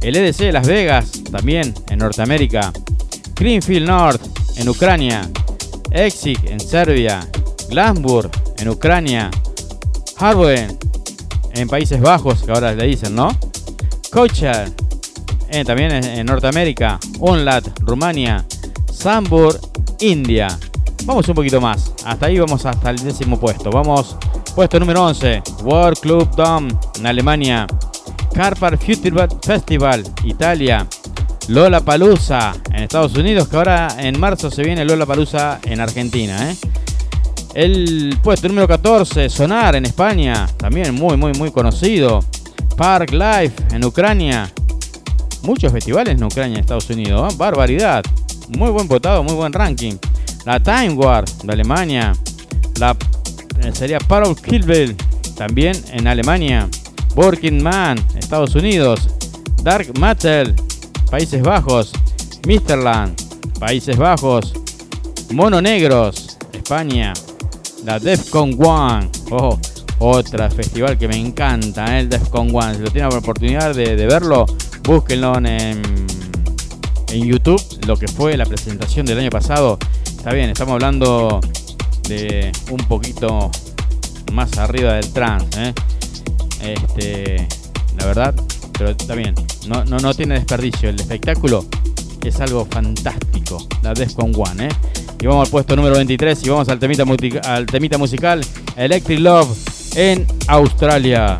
el 0.00 0.16
EDC 0.16 0.52
Las 0.52 0.66
Vegas, 0.66 1.10
también 1.30 1.74
en 1.90 1.98
Norteamérica, 1.98 2.72
Greenfield 3.34 3.86
North 3.86 4.22
en 4.56 4.68
Ucrania, 4.68 5.28
Exik 5.92 6.44
en 6.44 6.58
Serbia, 6.60 7.20
Glasburg 7.68 8.30
en 8.58 8.68
Ucrania, 8.68 9.30
Harboen 10.16 10.78
en 11.54 11.68
Países 11.68 12.00
Bajos, 12.00 12.42
que 12.42 12.52
ahora 12.52 12.72
le 12.72 12.86
dicen, 12.86 13.14
¿no? 13.14 13.28
Coachar 14.10 14.68
eh, 15.50 15.64
también 15.64 15.92
en, 15.92 16.24
Norteamérica, 16.26 16.98
Unlat, 17.18 17.78
Rumania, 17.80 18.44
Sambur, 18.90 19.58
India. 20.00 20.48
Vamos 21.04 21.28
un 21.28 21.34
poquito 21.34 21.60
más. 21.60 21.92
Hasta 22.06 22.26
ahí 22.26 22.38
vamos 22.38 22.64
hasta 22.64 22.90
el 22.90 22.96
décimo 22.96 23.38
puesto. 23.38 23.70
Vamos, 23.70 24.16
puesto 24.54 24.80
número 24.80 25.04
11, 25.04 25.42
World 25.62 25.98
Club 26.00 26.34
Dome 26.36 26.72
en 26.98 27.06
Alemania. 27.06 27.66
Carpar 28.32 28.78
Future 28.78 29.28
Festival, 29.42 30.02
Italia. 30.24 30.86
Lola 31.48 31.80
Palusa 31.80 32.54
en 32.72 32.84
Estados 32.84 33.14
Unidos, 33.14 33.48
que 33.48 33.56
ahora 33.56 33.88
en 33.98 34.18
marzo 34.18 34.50
se 34.50 34.62
viene 34.62 34.84
Lola 34.84 35.06
Palusa 35.06 35.60
en 35.64 35.80
Argentina. 35.80 36.50
¿eh? 36.50 36.56
El 37.54 38.18
puesto 38.22 38.48
número 38.48 38.68
14, 38.68 39.28
Sonar 39.28 39.76
en 39.76 39.84
España, 39.84 40.48
también 40.56 40.94
muy, 40.94 41.16
muy, 41.16 41.32
muy 41.32 41.50
conocido. 41.50 42.20
Park 42.76 43.12
Life 43.12 43.54
en 43.72 43.84
Ucrania. 43.84 44.50
Muchos 45.42 45.72
festivales 45.72 46.14
en 46.14 46.24
Ucrania 46.24 46.58
y 46.58 46.60
Estados 46.60 46.88
Unidos. 46.90 47.32
¿eh? 47.32 47.36
Barbaridad. 47.36 48.04
Muy 48.56 48.70
buen 48.70 48.88
votado, 48.88 49.22
muy 49.22 49.34
buen 49.34 49.52
ranking. 49.52 49.94
La 50.44 50.60
Time 50.60 50.90
War 50.90 51.24
de 51.24 51.52
Alemania. 51.52 52.12
La 52.78 52.96
eh, 53.62 53.72
sería 53.72 53.98
Parol 53.98 54.36
Kilbel 54.40 54.96
también 55.36 55.76
en 55.92 56.06
Alemania. 56.06 56.68
Working 57.16 57.62
Man, 57.62 57.98
Estados 58.16 58.54
Unidos. 58.54 59.08
Dark 59.62 59.96
Matter, 59.98 60.54
Países 61.12 61.42
Bajos. 61.42 61.92
Misterland, 62.46 63.14
Países 63.60 63.98
Bajos. 63.98 64.54
Mono 65.34 65.60
Negros, 65.60 66.38
España. 66.54 67.12
La 67.84 67.98
Defcon 67.98 68.56
One. 68.58 69.10
Oh, 69.30 69.58
otra 69.98 70.50
festival 70.50 70.96
que 70.96 71.08
me 71.08 71.16
encanta, 71.16 71.98
¿eh? 71.98 72.00
el 72.00 72.08
Defcon 72.08 72.48
One. 72.56 72.76
Si 72.76 72.80
lo 72.80 72.90
tienen 72.90 73.10
la 73.10 73.18
oportunidad 73.18 73.74
de, 73.74 73.94
verlo, 74.06 74.46
búsquenlo 74.84 75.36
en, 75.36 75.82
en 77.10 77.24
YouTube. 77.26 77.62
Lo 77.86 77.98
que 77.98 78.08
fue 78.08 78.34
la 78.38 78.46
presentación 78.46 79.04
del 79.04 79.18
año 79.18 79.30
pasado. 79.30 79.78
Está 80.06 80.32
bien, 80.32 80.48
estamos 80.48 80.72
hablando 80.72 81.40
de 82.08 82.50
un 82.70 82.88
poquito 82.88 83.50
más 84.32 84.56
arriba 84.56 84.94
del 84.94 85.12
trance. 85.12 85.62
¿eh? 85.62 85.74
Este, 86.62 87.46
la 87.98 88.06
verdad, 88.06 88.34
pero 88.82 89.16
bien. 89.16 89.34
No, 89.66 89.84
no, 89.84 89.98
no 89.98 90.14
tiene 90.14 90.34
desperdicio. 90.34 90.88
El 90.88 91.00
espectáculo 91.00 91.64
es 92.24 92.40
algo 92.40 92.66
fantástico. 92.66 93.66
La 93.82 93.94
Defcon 93.94 94.32
One, 94.34 94.66
¿eh? 94.66 94.68
Y 95.20 95.26
vamos 95.26 95.46
al 95.46 95.50
puesto 95.50 95.76
número 95.76 95.94
23 95.96 96.44
y 96.44 96.48
vamos 96.48 96.68
al 96.68 96.78
temita, 96.78 97.04
al 97.44 97.66
temita 97.66 97.98
musical 97.98 98.44
Electric 98.76 99.20
Love 99.20 99.56
en 99.96 100.26
Australia. 100.48 101.38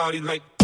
party 0.00 0.18
like 0.20 0.59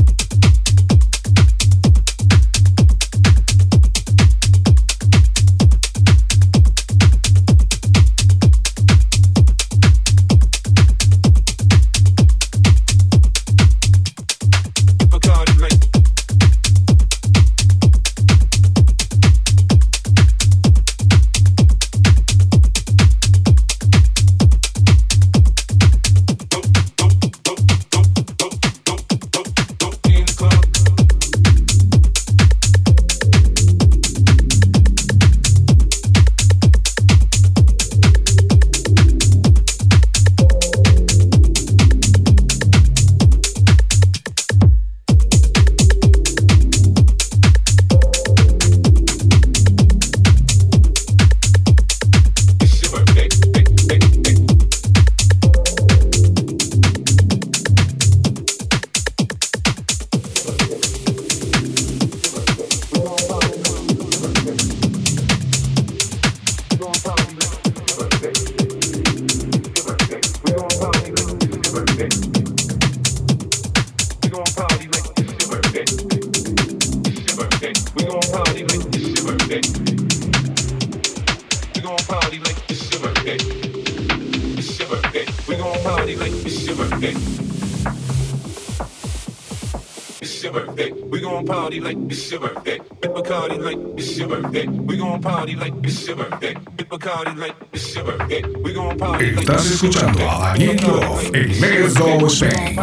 Estás 99.20 99.70
escuchando 99.70 100.28
a 100.28 100.48
Daniel 100.50 100.76
Love 100.82 101.30
en 101.34 101.60
Let's 101.60 101.94
Go 101.94 102.26
Spain. 102.26 102.76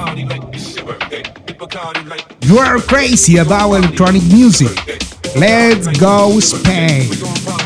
You 2.42 2.60
are 2.60 2.80
crazy 2.80 3.38
about 3.38 3.76
electronic 3.76 4.24
music. 4.24 4.70
Let's 5.36 5.88
go 6.00 6.40
Spain. 6.40 7.63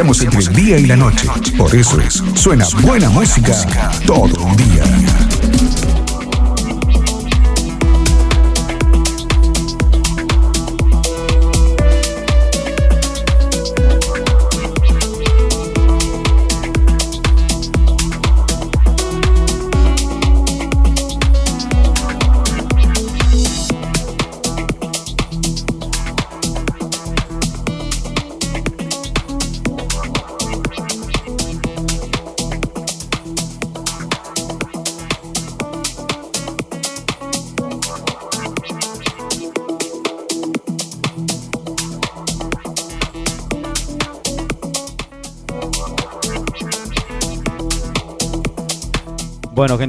Diferenciamos 0.00 0.22
entre 0.22 0.40
el 0.40 0.54
día 0.54 0.78
y 0.78 0.86
la 0.86 0.96
noche. 0.96 1.26
Por 1.56 1.74
eso 1.74 2.00
suena 2.34 2.66
buena 2.82 3.10
música 3.10 3.54
todo 4.06 4.48
el 4.48 4.56
día. 4.56 5.09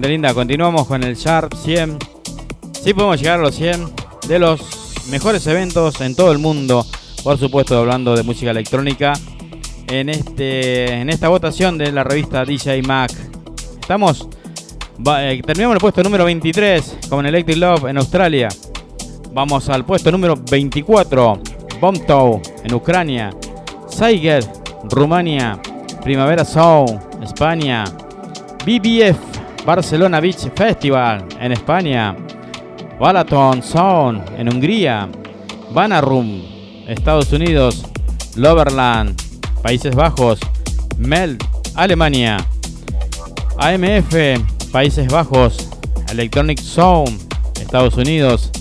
Linda, 0.08 0.34
continuamos 0.34 0.88
con 0.88 1.04
el 1.04 1.16
Sharp 1.16 1.54
100. 1.54 1.97
Sí 2.72 2.93
podemos 2.93 3.20
llegar 3.20 3.39
a 3.39 3.43
los 3.43 3.56
100 3.56 3.86
de 4.28 4.39
los 4.39 4.62
mejores 5.10 5.45
eventos 5.47 6.02
en 6.02 6.16
todo 6.16 6.32
el 6.32 6.39
mundo. 6.39 6.86
Por 7.24 7.38
supuesto, 7.38 7.78
hablando 7.78 8.16
de 8.16 8.24
música 8.24 8.52
electrónica. 8.52 9.14
En, 9.88 10.10
este, 10.10 10.93
en 10.93 11.10
esta 11.10 11.28
votación 11.28 11.78
de 11.78 11.91
la 11.91 12.04
revista 12.04 12.45
DJ 12.45 12.82
Mac. 12.84 13.12
Estamos. 13.80 14.28
Eh, 15.20 15.41
terminamos 15.45 15.76
el 15.76 15.82
puesto 15.82 16.02
número 16.04 16.26
23 16.26 16.97
con 17.10 17.26
Electric 17.26 17.58
Love 17.58 17.86
en 17.86 17.97
Australia. 17.97 18.47
Vamos 19.34 19.70
al 19.70 19.86
puesto 19.86 20.12
número 20.12 20.36
24. 20.36 21.39
Bomtow 21.80 22.41
en 22.64 22.74
Ucrania. 22.74 23.30
Saiget, 23.88 24.47
Rumania. 24.89 25.60
Primavera 26.02 26.45
Sound, 26.45 27.24
España. 27.24 27.84
BBF 28.66 29.31
Barcelona 29.66 30.20
Beach 30.20 30.49
Festival 30.55 31.26
en 31.39 31.51
España, 31.51 32.16
Balaton 32.99 33.62
Sound 33.62 34.24
en 34.38 34.53
Hungría, 34.53 35.07
Banarum, 35.72 36.41
Estados 36.88 37.32
Unidos, 37.32 37.86
Loverland, 38.36 39.20
Países 39.62 39.95
Bajos, 39.95 40.39
Melt, 40.97 41.43
Alemania, 41.76 42.38
AMF, 43.57 44.16
Países 44.72 45.07
Bajos, 45.07 45.70
Electronic 46.12 46.59
Sound, 46.59 47.22
Estados 47.62 47.95
Unidos, 47.97 48.51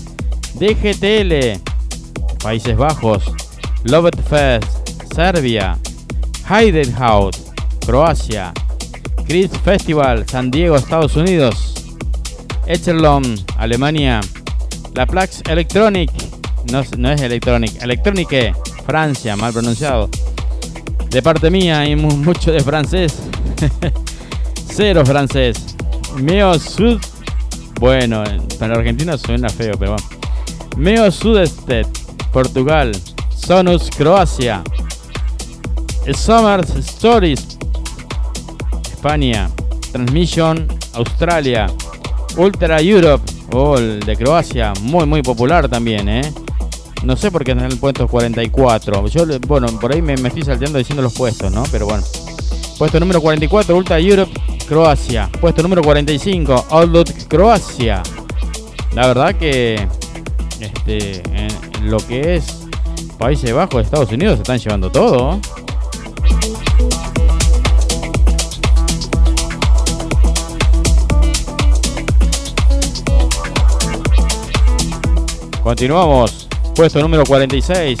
DGTL, 0.55 1.59
Países 2.43 2.77
Bajos, 2.77 3.23
Loved 3.83 4.19
Fest, 4.29 4.87
Serbia, 5.15 5.77
Heidenhout, 6.47 7.35
Croacia, 7.85 8.53
Chris 9.27 9.51
Festival, 9.63 10.27
San 10.27 10.51
Diego, 10.51 10.75
Estados 10.75 11.15
Unidos. 11.15 11.73
Echelon, 12.67 13.23
Alemania. 13.57 14.21
La 14.93 15.05
Plax 15.05 15.41
Electronic, 15.49 16.11
no, 16.71 16.83
no 16.97 17.11
es 17.11 17.21
Electronic, 17.21 17.81
Electronique, 17.81 18.53
Francia, 18.85 19.35
mal 19.35 19.53
pronunciado. 19.53 20.09
De 21.09 21.21
parte 21.21 21.49
mía 21.49 21.79
hay 21.79 21.95
mucho 21.95 22.51
de 22.51 22.61
francés. 22.61 23.17
Cero 24.73 25.05
francés. 25.05 25.75
Meo 26.17 26.57
Sud. 26.57 26.99
Bueno, 27.79 28.23
para 28.59 28.75
Argentina 28.75 29.17
suena 29.17 29.49
feo, 29.49 29.73
pero 29.77 29.95
bueno. 29.95 30.09
Meo 30.77 31.09
Portugal. 32.31 32.91
Sonus, 33.35 33.89
Croacia. 33.89 34.63
Summer 36.15 36.61
Stories, 36.77 37.57
España. 39.01 39.49
Transmission 39.91 40.67
Australia. 40.93 41.65
Ultra 42.37 42.79
Europe. 42.79 43.23
Oh, 43.51 43.79
de 43.79 44.15
Croacia. 44.15 44.73
Muy, 44.81 45.07
muy 45.07 45.23
popular 45.23 45.67
también, 45.67 46.07
¿eh? 46.07 46.21
No 47.03 47.17
sé 47.17 47.31
por 47.31 47.43
qué 47.43 47.53
en 47.53 47.61
el 47.61 47.79
puesto 47.79 48.07
44. 48.07 49.07
Yo, 49.07 49.25
bueno, 49.47 49.67
por 49.79 49.91
ahí 49.91 50.03
me, 50.03 50.13
estoy 50.13 50.43
salteando 50.43 50.77
diciendo 50.77 51.01
los 51.01 51.15
puestos, 51.15 51.51
¿no? 51.51 51.63
Pero 51.71 51.87
bueno. 51.87 52.03
Puesto 52.77 52.99
número 52.99 53.21
44, 53.21 53.75
Ultra 53.75 53.99
Europe, 53.99 54.31
Croacia. 54.67 55.27
Puesto 55.41 55.63
número 55.63 55.81
45, 55.81 56.67
Outlook, 56.69 57.07
Croacia. 57.27 58.03
La 58.93 59.07
verdad 59.07 59.33
que 59.33 59.87
este, 60.59 61.23
en 61.35 61.89
lo 61.89 61.97
que 61.97 62.35
es 62.35 62.67
Países 63.17 63.51
Bajos, 63.51 63.83
Estados 63.83 64.11
Unidos, 64.11 64.35
se 64.35 64.41
están 64.43 64.59
llevando 64.59 64.91
todo. 64.91 65.39
Continuamos. 75.63 76.47
Puesto 76.75 76.99
número 77.01 77.23
46. 77.25 77.99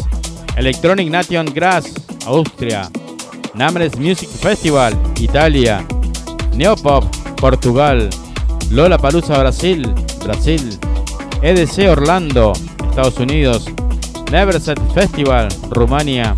Electronic 0.57 1.09
Nation 1.09 1.45
Grass, 1.53 1.93
Austria. 2.25 2.89
Namres 3.53 3.97
Music 3.97 4.29
Festival, 4.29 4.93
Italia. 5.19 5.85
Neopop, 6.55 7.03
Portugal. 7.37 8.09
Lola 8.71 8.97
Palusa, 8.97 9.37
Brasil, 9.37 9.93
Brasil. 10.23 10.79
EDC 11.41 11.89
Orlando, 11.89 12.53
Estados 12.89 13.17
Unidos. 13.17 13.65
Neverset 14.31 14.79
Festival, 14.93 15.49
Rumania. 15.69 16.33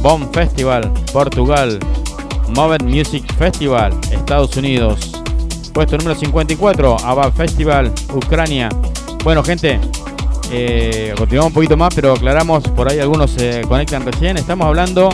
Bomb 0.00 0.32
Festival, 0.32 0.92
Portugal. 1.12 1.78
Moved 2.56 2.82
Music 2.84 3.24
Festival, 3.38 3.92
Estados 4.10 4.56
Unidos. 4.56 5.12
Puesto 5.72 5.96
número 5.96 6.14
54, 6.14 6.96
ABBA 7.02 7.32
Festival, 7.32 7.92
Ucrania. 8.14 8.68
Bueno, 9.24 9.42
gente, 9.42 9.80
eh, 10.54 11.14
continuamos 11.16 11.48
un 11.48 11.54
poquito 11.54 11.78
más, 11.78 11.94
pero 11.94 12.12
aclaramos, 12.12 12.62
por 12.68 12.90
ahí 12.90 12.98
algunos 13.00 13.30
se 13.30 13.62
conectan 13.62 14.04
recién. 14.04 14.36
Estamos 14.36 14.66
hablando 14.66 15.08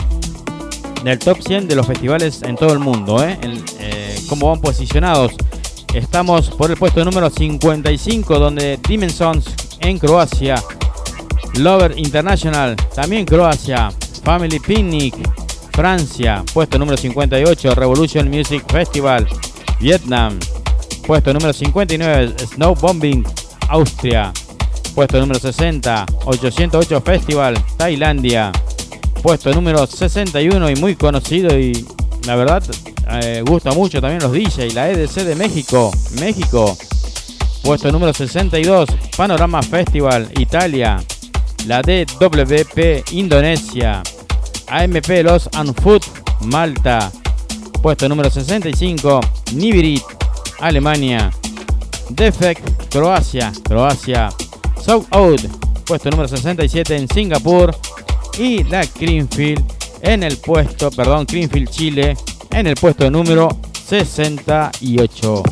del 1.03 1.17
top 1.17 1.41
100 1.41 1.69
de 1.69 1.75
los 1.75 1.87
festivales 1.87 2.41
en 2.41 2.57
todo 2.57 2.73
el 2.73 2.79
mundo, 2.79 3.23
¿eh? 3.23 3.39
¿eh? 3.79 4.19
cómo 4.27 4.49
van 4.49 4.59
posicionados. 4.59 5.31
Estamos 5.93 6.49
por 6.49 6.69
el 6.69 6.75
puesto 6.77 7.05
número 7.05 7.29
55, 7.29 8.37
donde 8.37 8.77
Dimensions 8.85 9.45
en 9.79 9.97
Croacia, 9.97 10.61
Lover 11.55 11.97
International, 11.97 12.75
también 12.93 13.25
Croacia, 13.25 13.91
Family 14.23 14.59
Picnic, 14.59 15.15
Francia, 15.71 16.43
puesto 16.53 16.77
número 16.77 16.97
58, 16.97 17.75
Revolution 17.75 18.29
Music 18.29 18.63
Festival, 18.69 19.25
Vietnam, 19.79 20.37
puesto 21.07 21.31
número 21.31 21.53
59, 21.53 22.35
Snow 22.45 22.75
Bombing, 22.75 23.25
Austria, 23.69 24.33
Puesto 24.95 25.19
número 25.19 25.39
60, 25.39 26.05
808 26.25 27.01
Festival, 27.01 27.63
Tailandia. 27.77 28.51
Puesto 29.21 29.53
número 29.53 29.85
61 29.85 30.69
y 30.69 30.75
muy 30.75 30.95
conocido 30.95 31.57
y 31.57 31.85
la 32.25 32.35
verdad 32.35 32.63
eh, 33.11 33.43
gusta 33.45 33.71
mucho 33.71 34.01
también 34.01 34.21
los 34.21 34.31
DJ. 34.31 34.73
La 34.73 34.89
EDC 34.89 35.23
de 35.23 35.35
México, 35.35 35.91
México. 36.19 36.77
Puesto 37.63 37.91
número 37.91 38.13
62, 38.13 38.89
Panorama 39.17 39.61
Festival, 39.61 40.29
Italia. 40.37 41.03
La 41.65 41.81
DWP, 41.81 43.11
Indonesia. 43.11 44.01
AMP 44.67 45.07
Los 45.23 45.49
Unfoot, 45.59 46.03
Malta. 46.45 47.11
Puesto 47.81 48.07
número 48.07 48.29
65, 48.29 49.19
Nibirit, 49.53 50.03
Alemania. 50.59 51.31
Defect, 52.09 52.89
Croacia, 52.89 53.51
Croacia. 53.63 54.29
South 54.81 55.05
Out, 55.11 55.41
puesto 55.85 56.09
número 56.09 56.27
67 56.27 56.95
en 56.95 57.07
Singapur. 57.07 57.75
Y 58.37 58.63
la 58.63 58.85
Greenfield 58.85 59.63
en 60.01 60.23
el 60.23 60.37
puesto, 60.37 60.89
perdón, 60.91 61.25
Greenfield 61.29 61.69
Chile 61.69 62.15
en 62.51 62.67
el 62.67 62.75
puesto 62.75 63.09
número 63.11 63.49
68. 63.73 65.43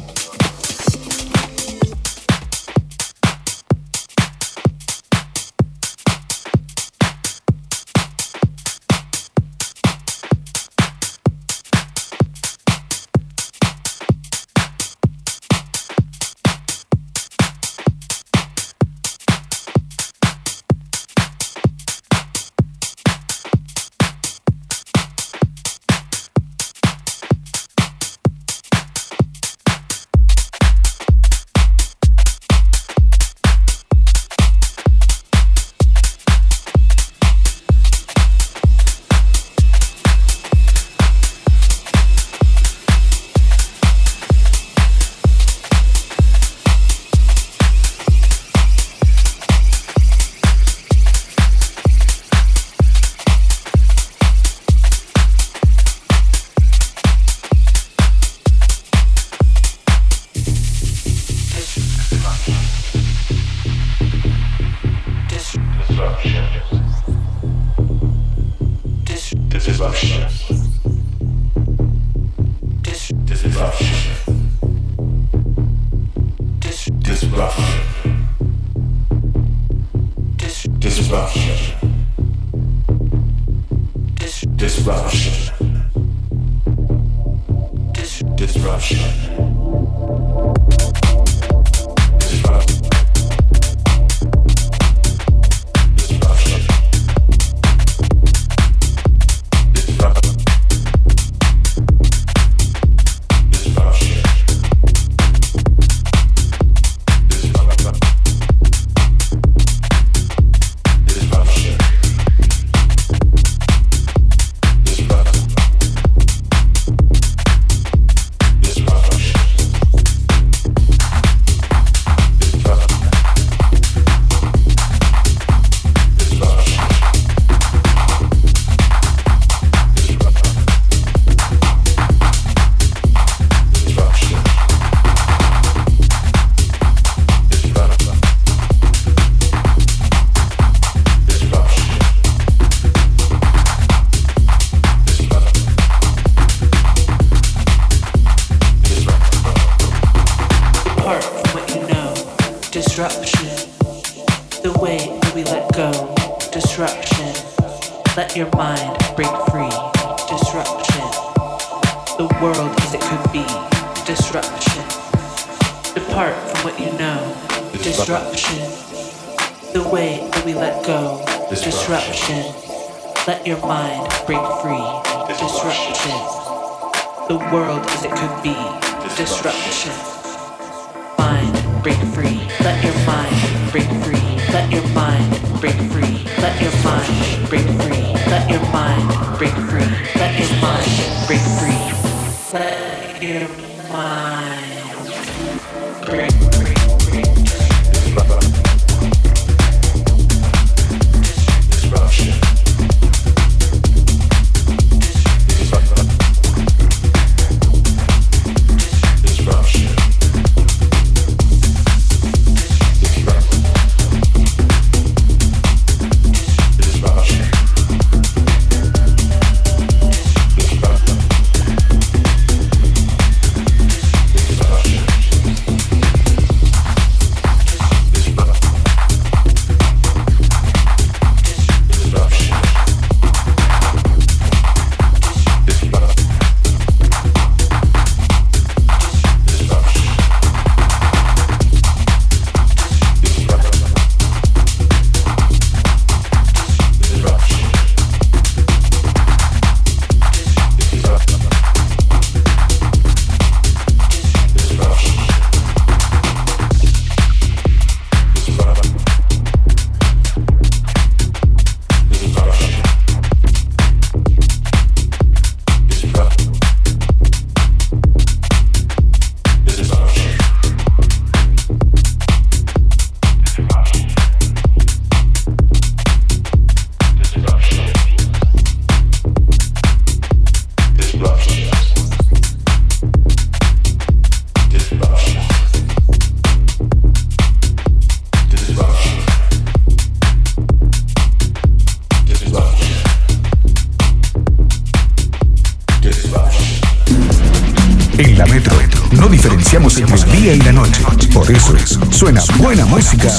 Buena 302.67 302.85
música 302.87 303.31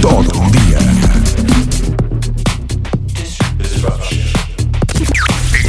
todo 0.00 0.38
un 0.38 0.52
día. 0.52 0.78
En 0.78 1.00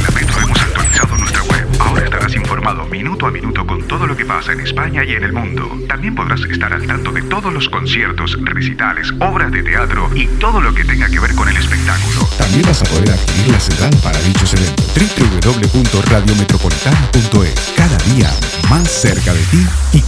la 0.04 0.10
Metro 0.10 0.40
hemos 0.40 0.62
actualizado 0.62 1.18
nuestra 1.18 1.42
web. 1.42 1.66
Ahora 1.80 2.04
estarás 2.04 2.36
informado 2.36 2.84
minuto 2.84 3.26
a 3.26 3.32
minuto 3.32 3.66
con 3.66 3.82
todo 3.88 4.06
lo 4.06 4.16
que 4.16 4.24
pasa 4.24 4.52
en 4.52 4.60
España 4.60 5.02
y 5.02 5.14
en 5.14 5.24
el 5.24 5.32
mundo. 5.32 5.68
También 5.88 6.14
podrás 6.14 6.42
estar 6.42 6.72
al 6.72 6.86
tanto 6.86 7.10
de 7.10 7.22
todos 7.22 7.52
los 7.52 7.68
conciertos, 7.68 8.38
recitales, 8.40 9.12
obras 9.18 9.50
de 9.50 9.64
teatro 9.64 10.08
y 10.14 10.28
todo 10.38 10.60
lo 10.60 10.72
que 10.72 10.84
tenga 10.84 11.08
que 11.08 11.18
ver 11.18 11.34
con 11.34 11.48
el 11.48 11.56
espectáculo. 11.56 12.24
También 12.38 12.62
vas 12.66 12.82
a 12.82 12.84
poder 12.84 13.10
adquirir 13.10 13.50
la 13.50 13.58
sedal 13.58 13.96
para 13.96 14.20
dichos 14.20 14.54
eventos. 14.54 14.86
www.radiometropolitana.es 14.94 17.72
Cada 17.76 17.98
día 18.14 18.30
más 18.70 18.88
cerca 18.88 19.34
de 19.34 19.42
ti 19.42 19.66
y 19.94 20.02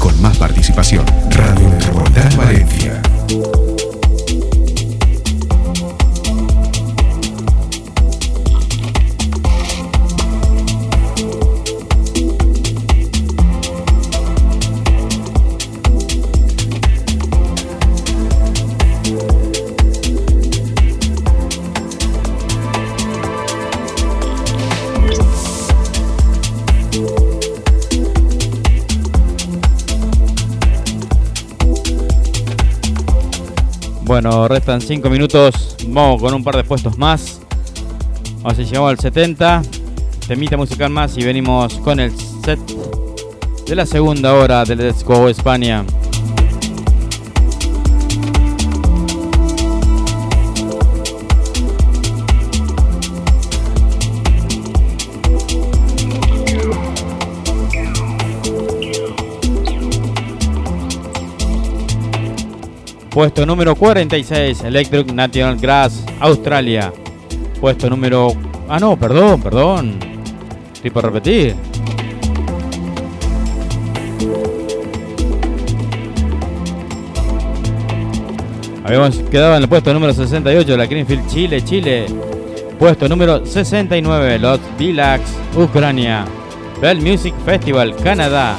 restan 34.50 34.80
5 34.80 35.08
minutos. 35.08 35.76
Vamos 35.86 36.20
con 36.20 36.34
un 36.34 36.42
par 36.42 36.56
de 36.56 36.64
puestos 36.64 36.98
más. 36.98 37.40
Vamos 38.42 38.58
a 38.58 38.62
llegamos 38.62 38.90
al 38.90 38.98
70. 38.98 39.62
Temita 40.26 40.56
musical 40.56 40.90
más 40.90 41.16
y 41.16 41.22
venimos 41.22 41.74
con 41.78 42.00
el 42.00 42.12
set 42.44 42.58
de 43.66 43.74
la 43.76 43.86
segunda 43.86 44.34
hora 44.34 44.64
del 44.64 44.78
Let's 44.78 45.04
Go 45.04 45.28
España. 45.28 45.84
Puesto 63.20 63.44
número 63.44 63.76
46, 63.76 64.64
Electric 64.64 65.12
National 65.12 65.58
Grass, 65.58 66.02
Australia. 66.20 66.90
Puesto 67.60 67.90
número... 67.90 68.32
Ah, 68.66 68.80
no, 68.80 68.96
perdón, 68.96 69.42
perdón. 69.42 69.98
Estoy 70.72 70.90
por 70.90 71.04
repetir. 71.04 71.54
Habíamos 78.84 79.18
quedado 79.30 79.54
en 79.54 79.64
el 79.64 79.68
puesto 79.68 79.92
número 79.92 80.14
68, 80.14 80.74
la 80.78 80.86
Greenfield 80.86 81.28
Chile, 81.28 81.62
Chile. 81.62 82.06
Puesto 82.78 83.06
número 83.06 83.44
69, 83.44 84.38
Los 84.38 84.60
Vilax, 84.78 85.30
Ucrania. 85.58 86.24
Bell 86.80 87.02
Music 87.02 87.34
Festival, 87.44 87.94
Canadá. 87.96 88.56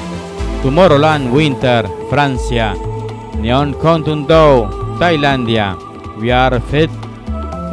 Tomorrowland 0.62 1.34
Winter, 1.34 1.88
Francia. 2.12 2.76
Neon 3.42 3.74
Contundo, 3.74 4.70
Tailandia. 5.00 5.76
We 6.20 6.32
Are 6.32 6.60
Fit, 6.60 6.92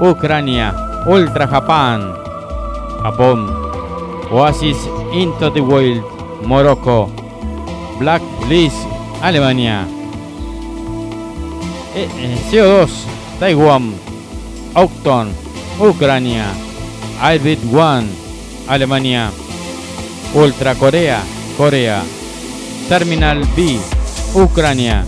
Ucrania. 0.00 0.72
Ultra 1.06 1.46
Japan, 1.46 2.00
Japón. 3.02 3.52
Oasis 4.32 4.76
Into 5.12 5.50
the 5.50 5.60
Wild, 5.60 6.04
Morocco. 6.44 7.10
Black 7.98 8.22
Bliss, 8.46 8.72
Alemania. 9.22 9.84
E- 11.94 12.08
eh, 12.08 12.38
CO2, 12.50 12.88
Taiwán. 13.38 13.92
Octon, 14.74 15.32
Ucrania. 15.80 16.46
Ibit 17.20 17.60
One, 17.72 18.08
Alemania. 18.68 19.30
Ultra 20.34 20.74
Corea, 20.74 21.20
Corea. 21.56 22.02
Terminal 22.88 23.44
B, 23.56 23.78
Ucrania. 24.34 25.04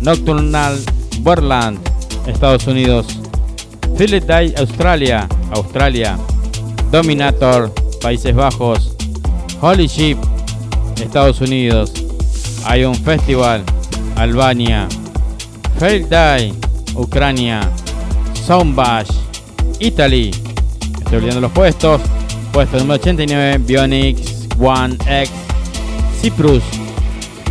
Nocturnal 0.00 0.78
Borland, 1.20 1.78
Estados 2.26 2.66
Unidos. 2.66 3.06
Philip 3.96 4.24
Day, 4.26 4.54
Australia, 4.58 5.28
Australia. 5.52 6.18
Dominator, 6.90 7.70
Países 8.00 8.34
Bajos. 8.34 8.94
Holy 9.60 9.88
Ship, 9.88 10.16
Estados 10.96 11.40
Unidos. 11.40 11.92
Ion 12.76 12.94
Festival, 12.94 13.64
Albania. 14.16 14.88
Fail 15.78 16.08
Day, 16.08 16.54
Ucrania. 16.94 17.60
Soundbash, 18.46 19.10
Italy. 19.80 20.30
Estoy 20.98 21.16
olvidando 21.18 21.40
los 21.40 21.52
puestos. 21.52 22.00
Puesto 22.52 22.78
número 22.78 22.94
89, 22.94 23.58
Bionics 23.58 24.48
One 24.58 24.96
X, 25.06 25.30
Cyprus. 26.20 26.62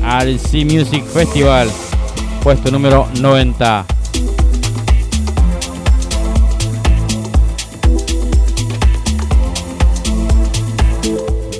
RC 0.04 0.66
Music 0.66 1.04
Festival. 1.04 1.70
Puesto 2.44 2.72
número 2.72 3.08
90. 3.20 3.86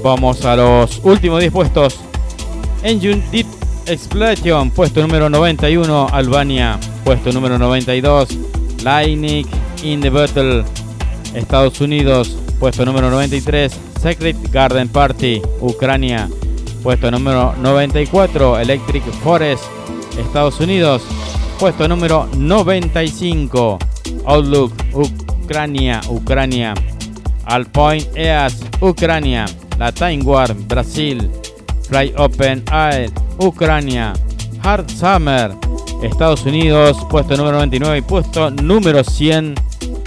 Vamos 0.04 0.46
a 0.46 0.56
los 0.56 1.02
últimos 1.04 1.42
10 1.42 1.52
puestos. 1.52 2.00
Engine 2.84 3.22
Deep 3.32 3.48
Explosion, 3.88 4.72
puesto 4.72 5.02
número 5.02 5.30
91, 5.30 6.08
Albania. 6.12 6.80
Puesto 7.04 7.32
número 7.32 7.58
92, 7.58 8.30
Lightning 8.84 9.46
in 9.84 10.02
the 10.02 10.10
Battle, 10.10 10.64
Estados 11.34 11.82
Unidos. 11.82 12.38
Puesto 12.60 12.86
número 12.86 13.10
93, 13.10 13.78
Secret 14.02 14.38
Garden 14.52 14.90
Party, 14.90 15.42
Ucrania. 15.60 16.30
Puesto 16.84 17.12
número 17.12 17.54
94, 17.62 18.60
Electric 18.60 19.04
Forest, 19.24 19.64
Estados 20.18 20.60
Unidos. 20.60 21.04
Puesto 21.60 21.88
número 21.88 22.28
95, 22.36 23.80
Outlook, 24.26 24.74
Ucrania, 24.94 26.02
Ucrania. 26.10 26.74
Alpoint 27.46 28.06
EAS, 28.16 28.64
Ucrania. 28.82 29.46
La 29.78 29.92
Time 29.92 30.24
War, 30.24 30.54
Brasil. 30.54 31.30
Fly 31.88 32.14
Open 32.18 32.64
Air, 32.72 33.12
Ucrania. 33.38 34.14
Hard 34.64 34.90
Summer, 34.92 35.52
Estados 36.04 36.46
Unidos. 36.46 36.98
Puesto 37.10 37.38
número 37.38 37.58
99 37.58 37.98
y 37.98 38.02
puesto 38.02 38.52
número 38.52 39.04
100, 39.04 39.56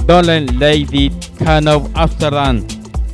Dolan 0.06 0.46
Lady 0.58 1.10
Canov, 1.38 1.88
Amsterdam, 1.94 2.62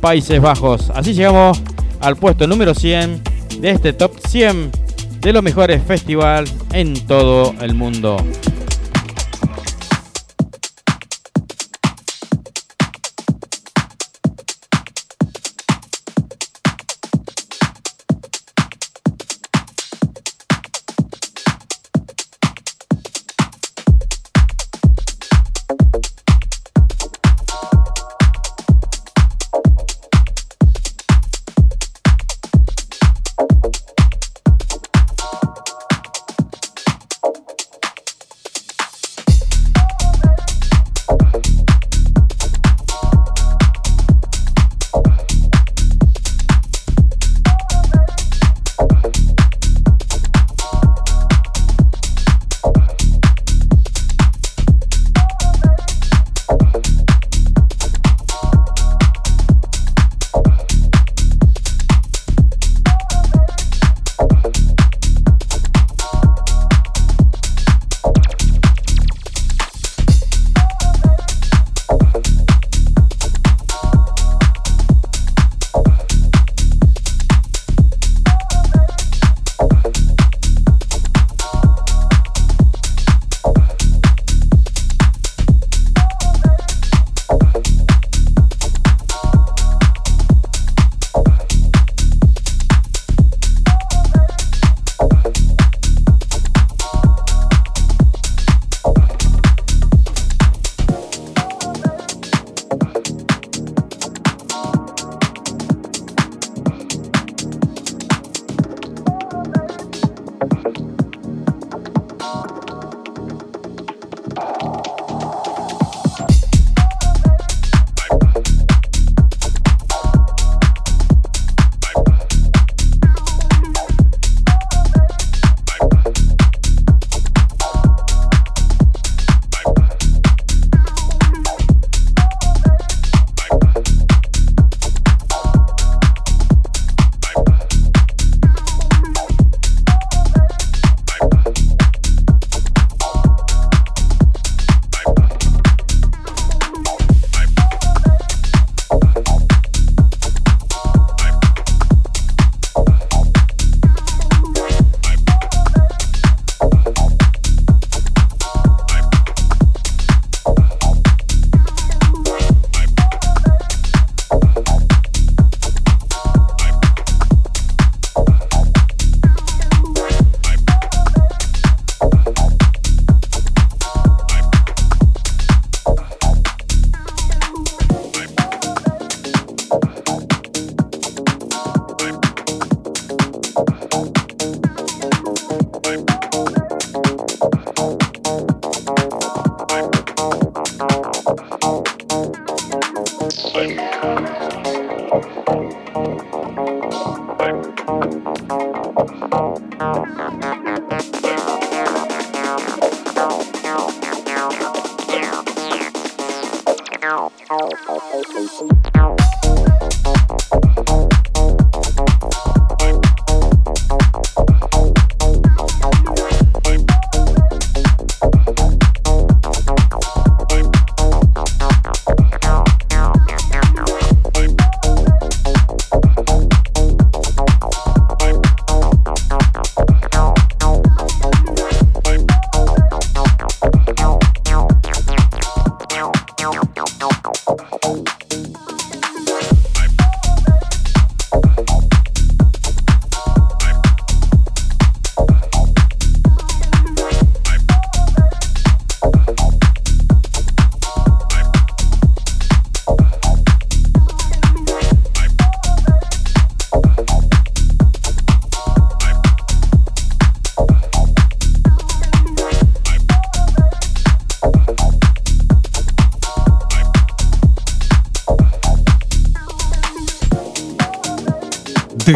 Países 0.01 0.41
Bajos. 0.41 0.89
Así 0.93 1.13
llegamos 1.13 1.61
al 2.01 2.17
puesto 2.17 2.47
número 2.47 2.73
100 2.73 3.21
de 3.61 3.69
este 3.71 3.93
top 3.93 4.11
100 4.27 4.71
de 5.19 5.33
los 5.33 5.43
mejores 5.43 5.81
festivales 5.83 6.53
en 6.73 6.93
todo 7.05 7.53
el 7.61 7.73
mundo. 7.73 8.17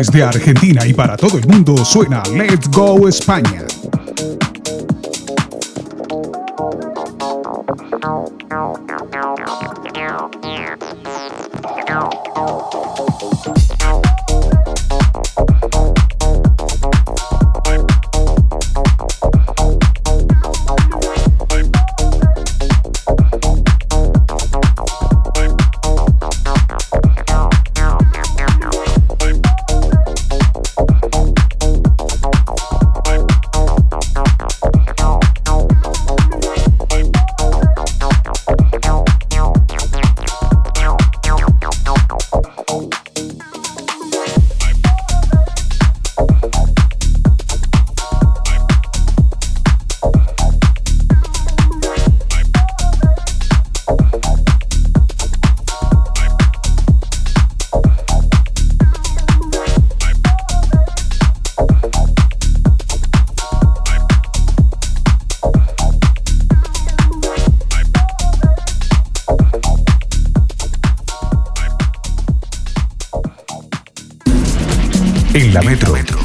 Desde 0.01 0.23
Argentina 0.23 0.83
y 0.87 0.95
para 0.95 1.15
todo 1.15 1.37
el 1.37 1.45
mundo 1.45 1.85
suena 1.85 2.23
Let's 2.33 2.71
Go 2.71 3.07
España. 3.07 3.70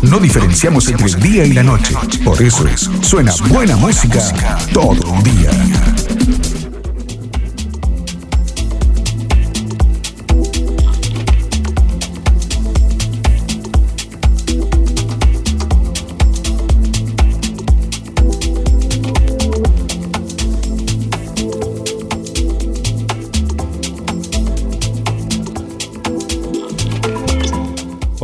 No 0.02 0.18
diferenciamos 0.18 0.88
entre 0.88 1.06
el 1.06 1.14
día 1.20 1.44
y 1.44 1.52
la 1.52 1.62
noche. 1.62 1.94
Por 2.24 2.40
eso 2.42 2.66
es, 2.66 2.90
suena 3.02 3.32
buena 3.48 3.76
música 3.76 4.20
todo 4.72 5.16
el 5.16 5.22
día. 5.22 5.50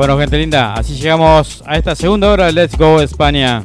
Bueno, 0.03 0.19
gente 0.19 0.37
linda, 0.37 0.75
así 0.75 0.95
llegamos 0.95 1.63
a 1.65 1.77
esta 1.79 1.95
segunda 1.95 2.29
hora 2.29 2.47
de 2.47 2.53
Let's 2.53 2.77
Go 2.77 3.01
España. 3.01 3.65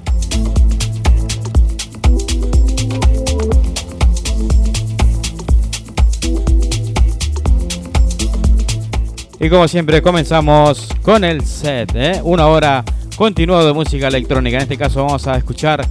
Y 9.39 9.49
como 9.49 9.67
siempre 9.67 10.03
comenzamos 10.03 10.87
con 11.01 11.23
el 11.23 11.43
set, 11.43 11.89
¿eh? 11.95 12.21
una 12.23 12.45
hora 12.45 12.85
continuado 13.15 13.65
de 13.65 13.73
música 13.73 14.07
electrónica. 14.07 14.57
En 14.57 14.61
este 14.61 14.77
caso 14.77 15.03
vamos 15.03 15.25
a 15.25 15.37
escuchar 15.37 15.87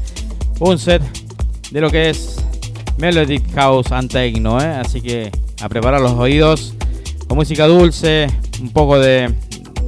un 0.60 0.78
set 0.78 1.02
de 1.72 1.80
lo 1.80 1.90
que 1.90 2.10
es 2.10 2.36
Melodic 2.98 3.52
House 3.56 3.90
and 3.90 4.12
Techno, 4.12 4.60
¿eh? 4.60 4.76
así 4.80 5.00
que 5.00 5.32
a 5.60 5.68
preparar 5.68 6.00
los 6.00 6.12
oídos 6.12 6.72
con 7.26 7.36
música 7.36 7.66
dulce, 7.66 8.28
un 8.60 8.70
poco 8.70 9.00
de 9.00 9.34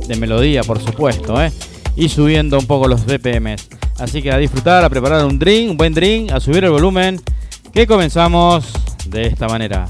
de 0.08 0.16
melodía, 0.16 0.62
por 0.64 0.80
supuesto, 0.80 1.40
¿eh? 1.42 1.52
y 1.96 2.08
subiendo 2.08 2.58
un 2.58 2.66
poco 2.66 2.88
los 2.88 3.04
BPMs. 3.04 3.68
Así 3.98 4.22
que 4.22 4.32
a 4.32 4.38
disfrutar, 4.38 4.84
a 4.84 4.88
preparar 4.88 5.24
un 5.24 5.38
drink, 5.38 5.70
un 5.70 5.76
buen 5.76 5.94
drink, 5.94 6.32
a 6.32 6.40
subir 6.40 6.64
el 6.64 6.70
volumen, 6.70 7.20
que 7.72 7.86
comenzamos 7.86 8.72
de 9.06 9.26
esta 9.26 9.48
manera. 9.48 9.86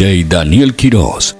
DJ 0.00 0.24
Daniel 0.24 0.72
Quiroz. 0.74 1.39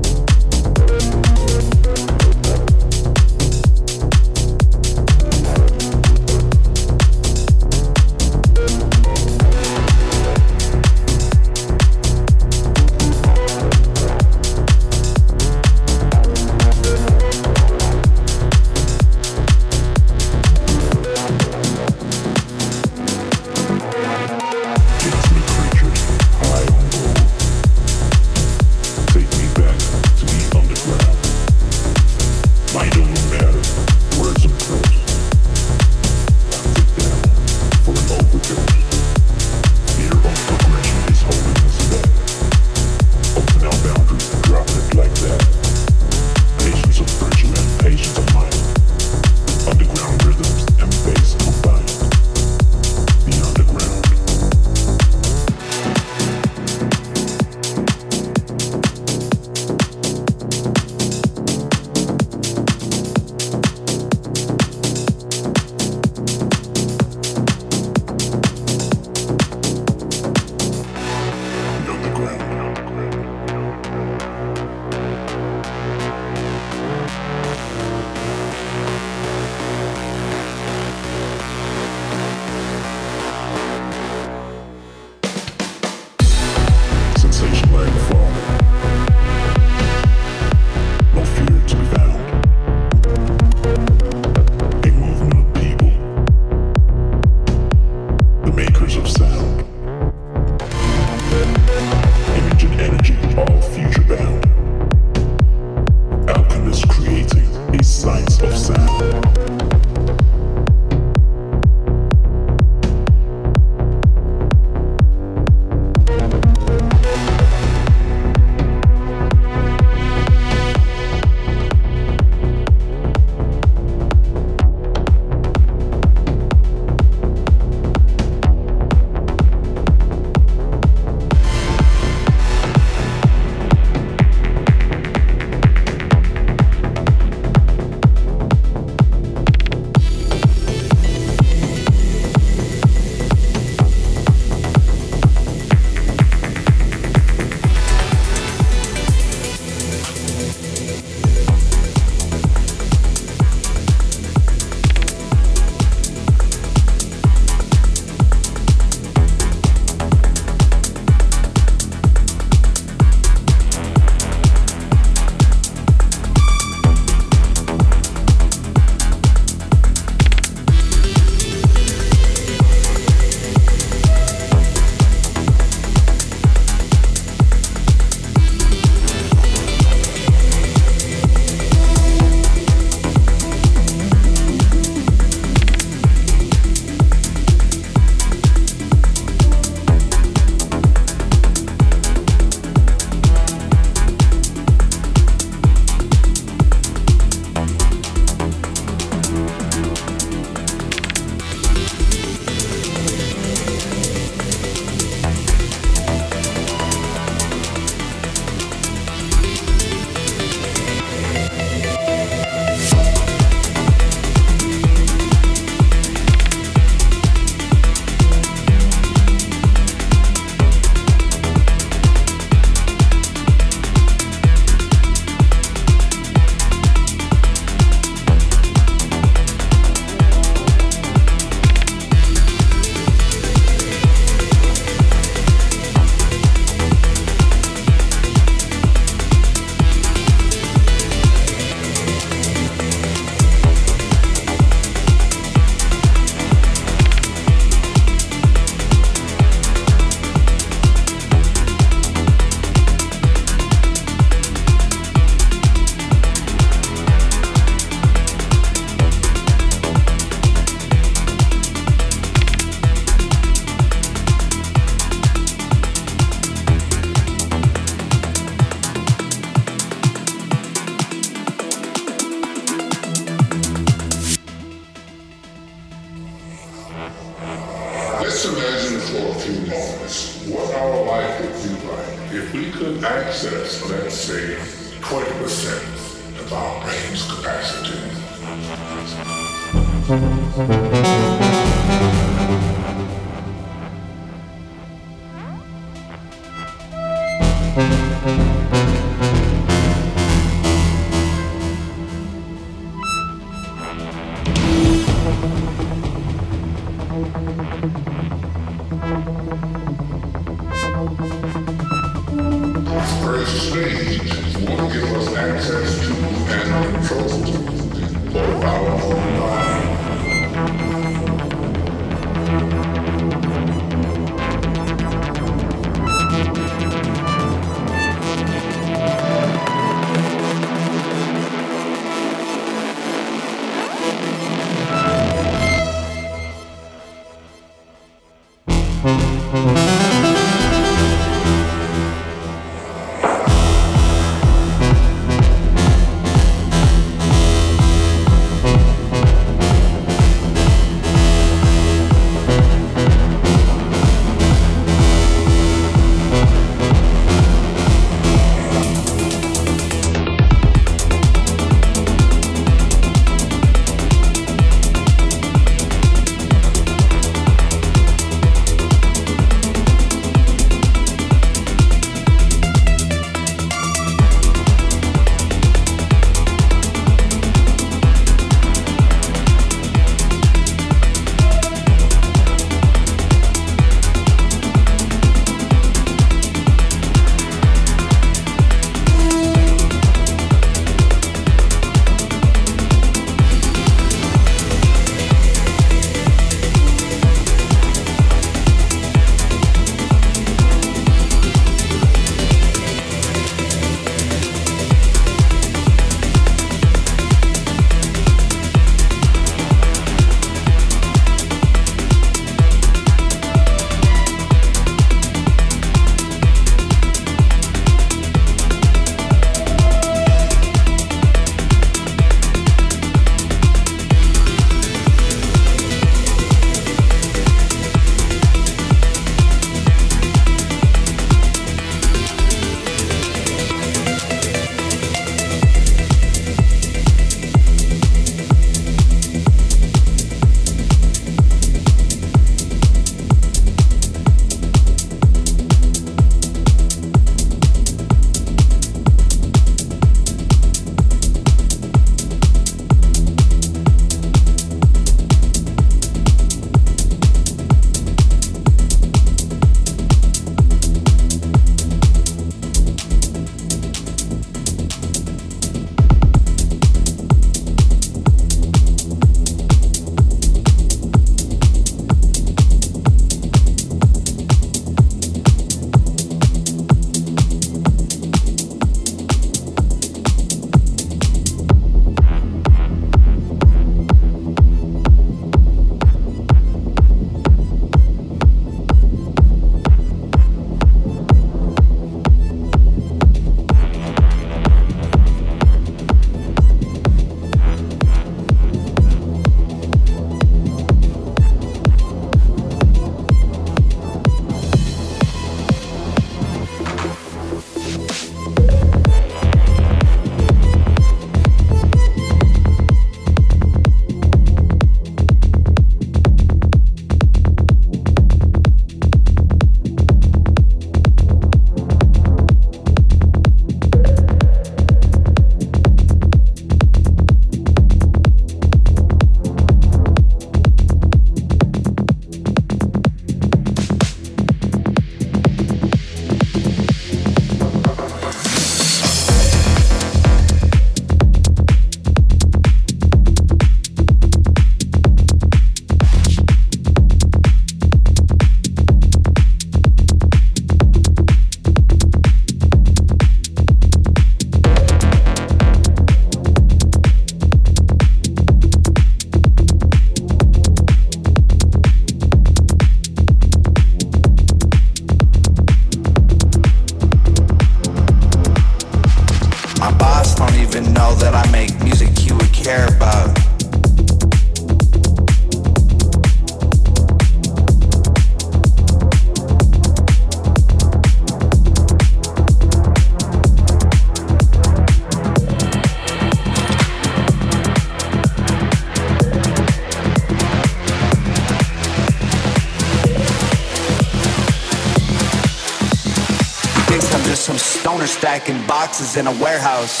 In 599.13 599.27
a 599.27 599.31
warehouse. 599.31 600.00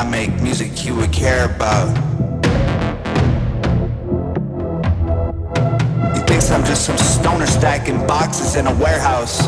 I 0.00 0.04
make 0.08 0.32
music 0.40 0.86
you 0.86 0.94
would 0.94 1.12
care 1.12 1.44
about. 1.44 1.94
He 6.16 6.20
thinks 6.22 6.50
I'm 6.50 6.64
just 6.64 6.86
some 6.86 6.96
stoner 6.96 7.44
stacking 7.44 8.06
boxes 8.06 8.56
in 8.56 8.66
a 8.66 8.74
warehouse. 8.76 9.46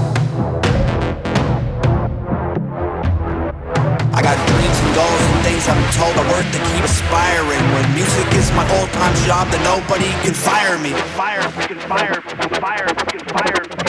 I 4.12 4.20
got 4.20 4.36
dreams 4.46 4.78
and 4.84 4.94
goals 4.94 5.22
and 5.32 5.40
things 5.40 5.66
I'm 5.66 5.82
told 5.96 6.18
are 6.18 6.28
worth 6.30 6.52
to 6.52 6.58
keep 6.68 6.84
aspiring. 6.84 7.64
When 7.72 7.94
music 7.94 8.28
is 8.34 8.52
my 8.52 8.68
full-time 8.68 9.14
job, 9.24 9.48
then 9.48 9.64
nobody 9.64 10.10
can 10.20 10.34
fire 10.34 10.76
me. 10.76 10.90
Fire, 11.16 11.40
fire, 11.48 12.20
fire, 12.20 12.20
fire, 12.60 12.88
fire. 13.30 13.81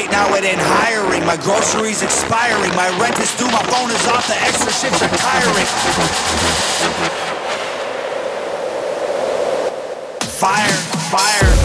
Right 0.00 0.10
now 0.10 0.34
it 0.34 0.44
ain't 0.44 0.58
hiring. 0.58 1.26
My 1.26 1.36
groceries 1.36 2.00
expiring. 2.00 2.74
My 2.74 2.88
rent 2.98 3.20
is 3.20 3.36
due. 3.36 3.44
My 3.52 3.62
phone 3.64 3.90
is 3.90 4.06
off. 4.08 4.26
The 4.26 4.34
extra 4.48 4.72
shifts 4.72 5.02
are 5.02 5.12
tiring. 5.12 5.66
Fire, 10.40 10.72
fire. 11.12 11.59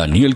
Daniel 0.00 0.34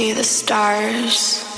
see 0.00 0.14
the 0.14 0.24
stars. 0.24 1.49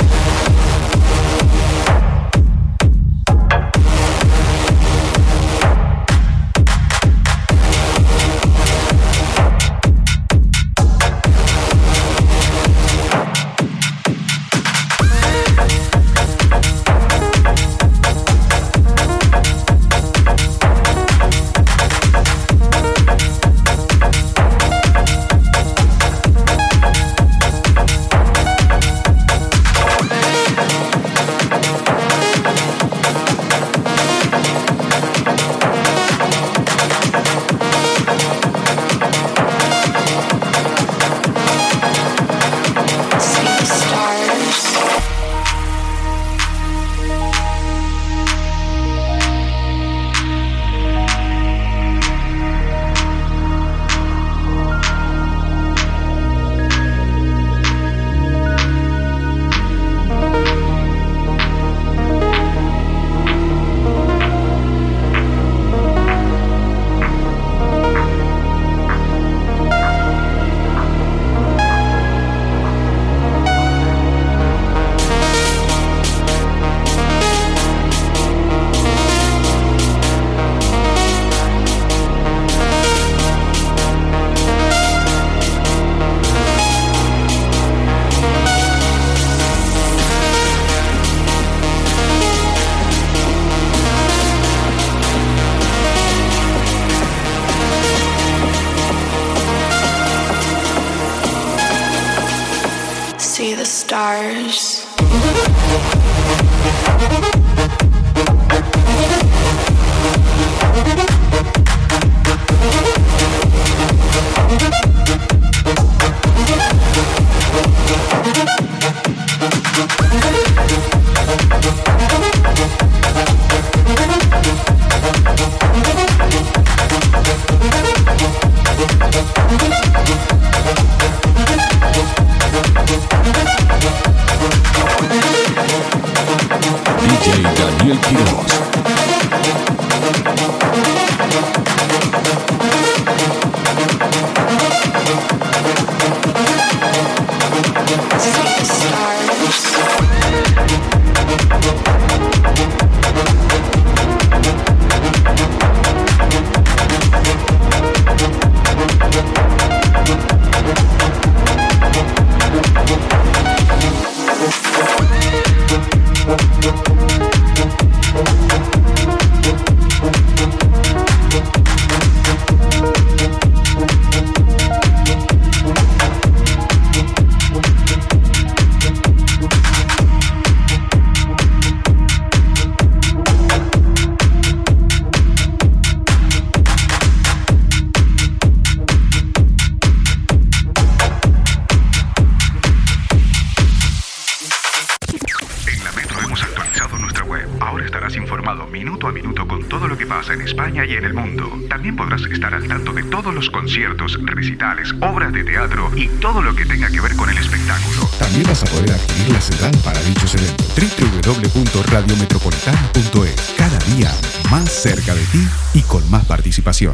Día 216.82 216.92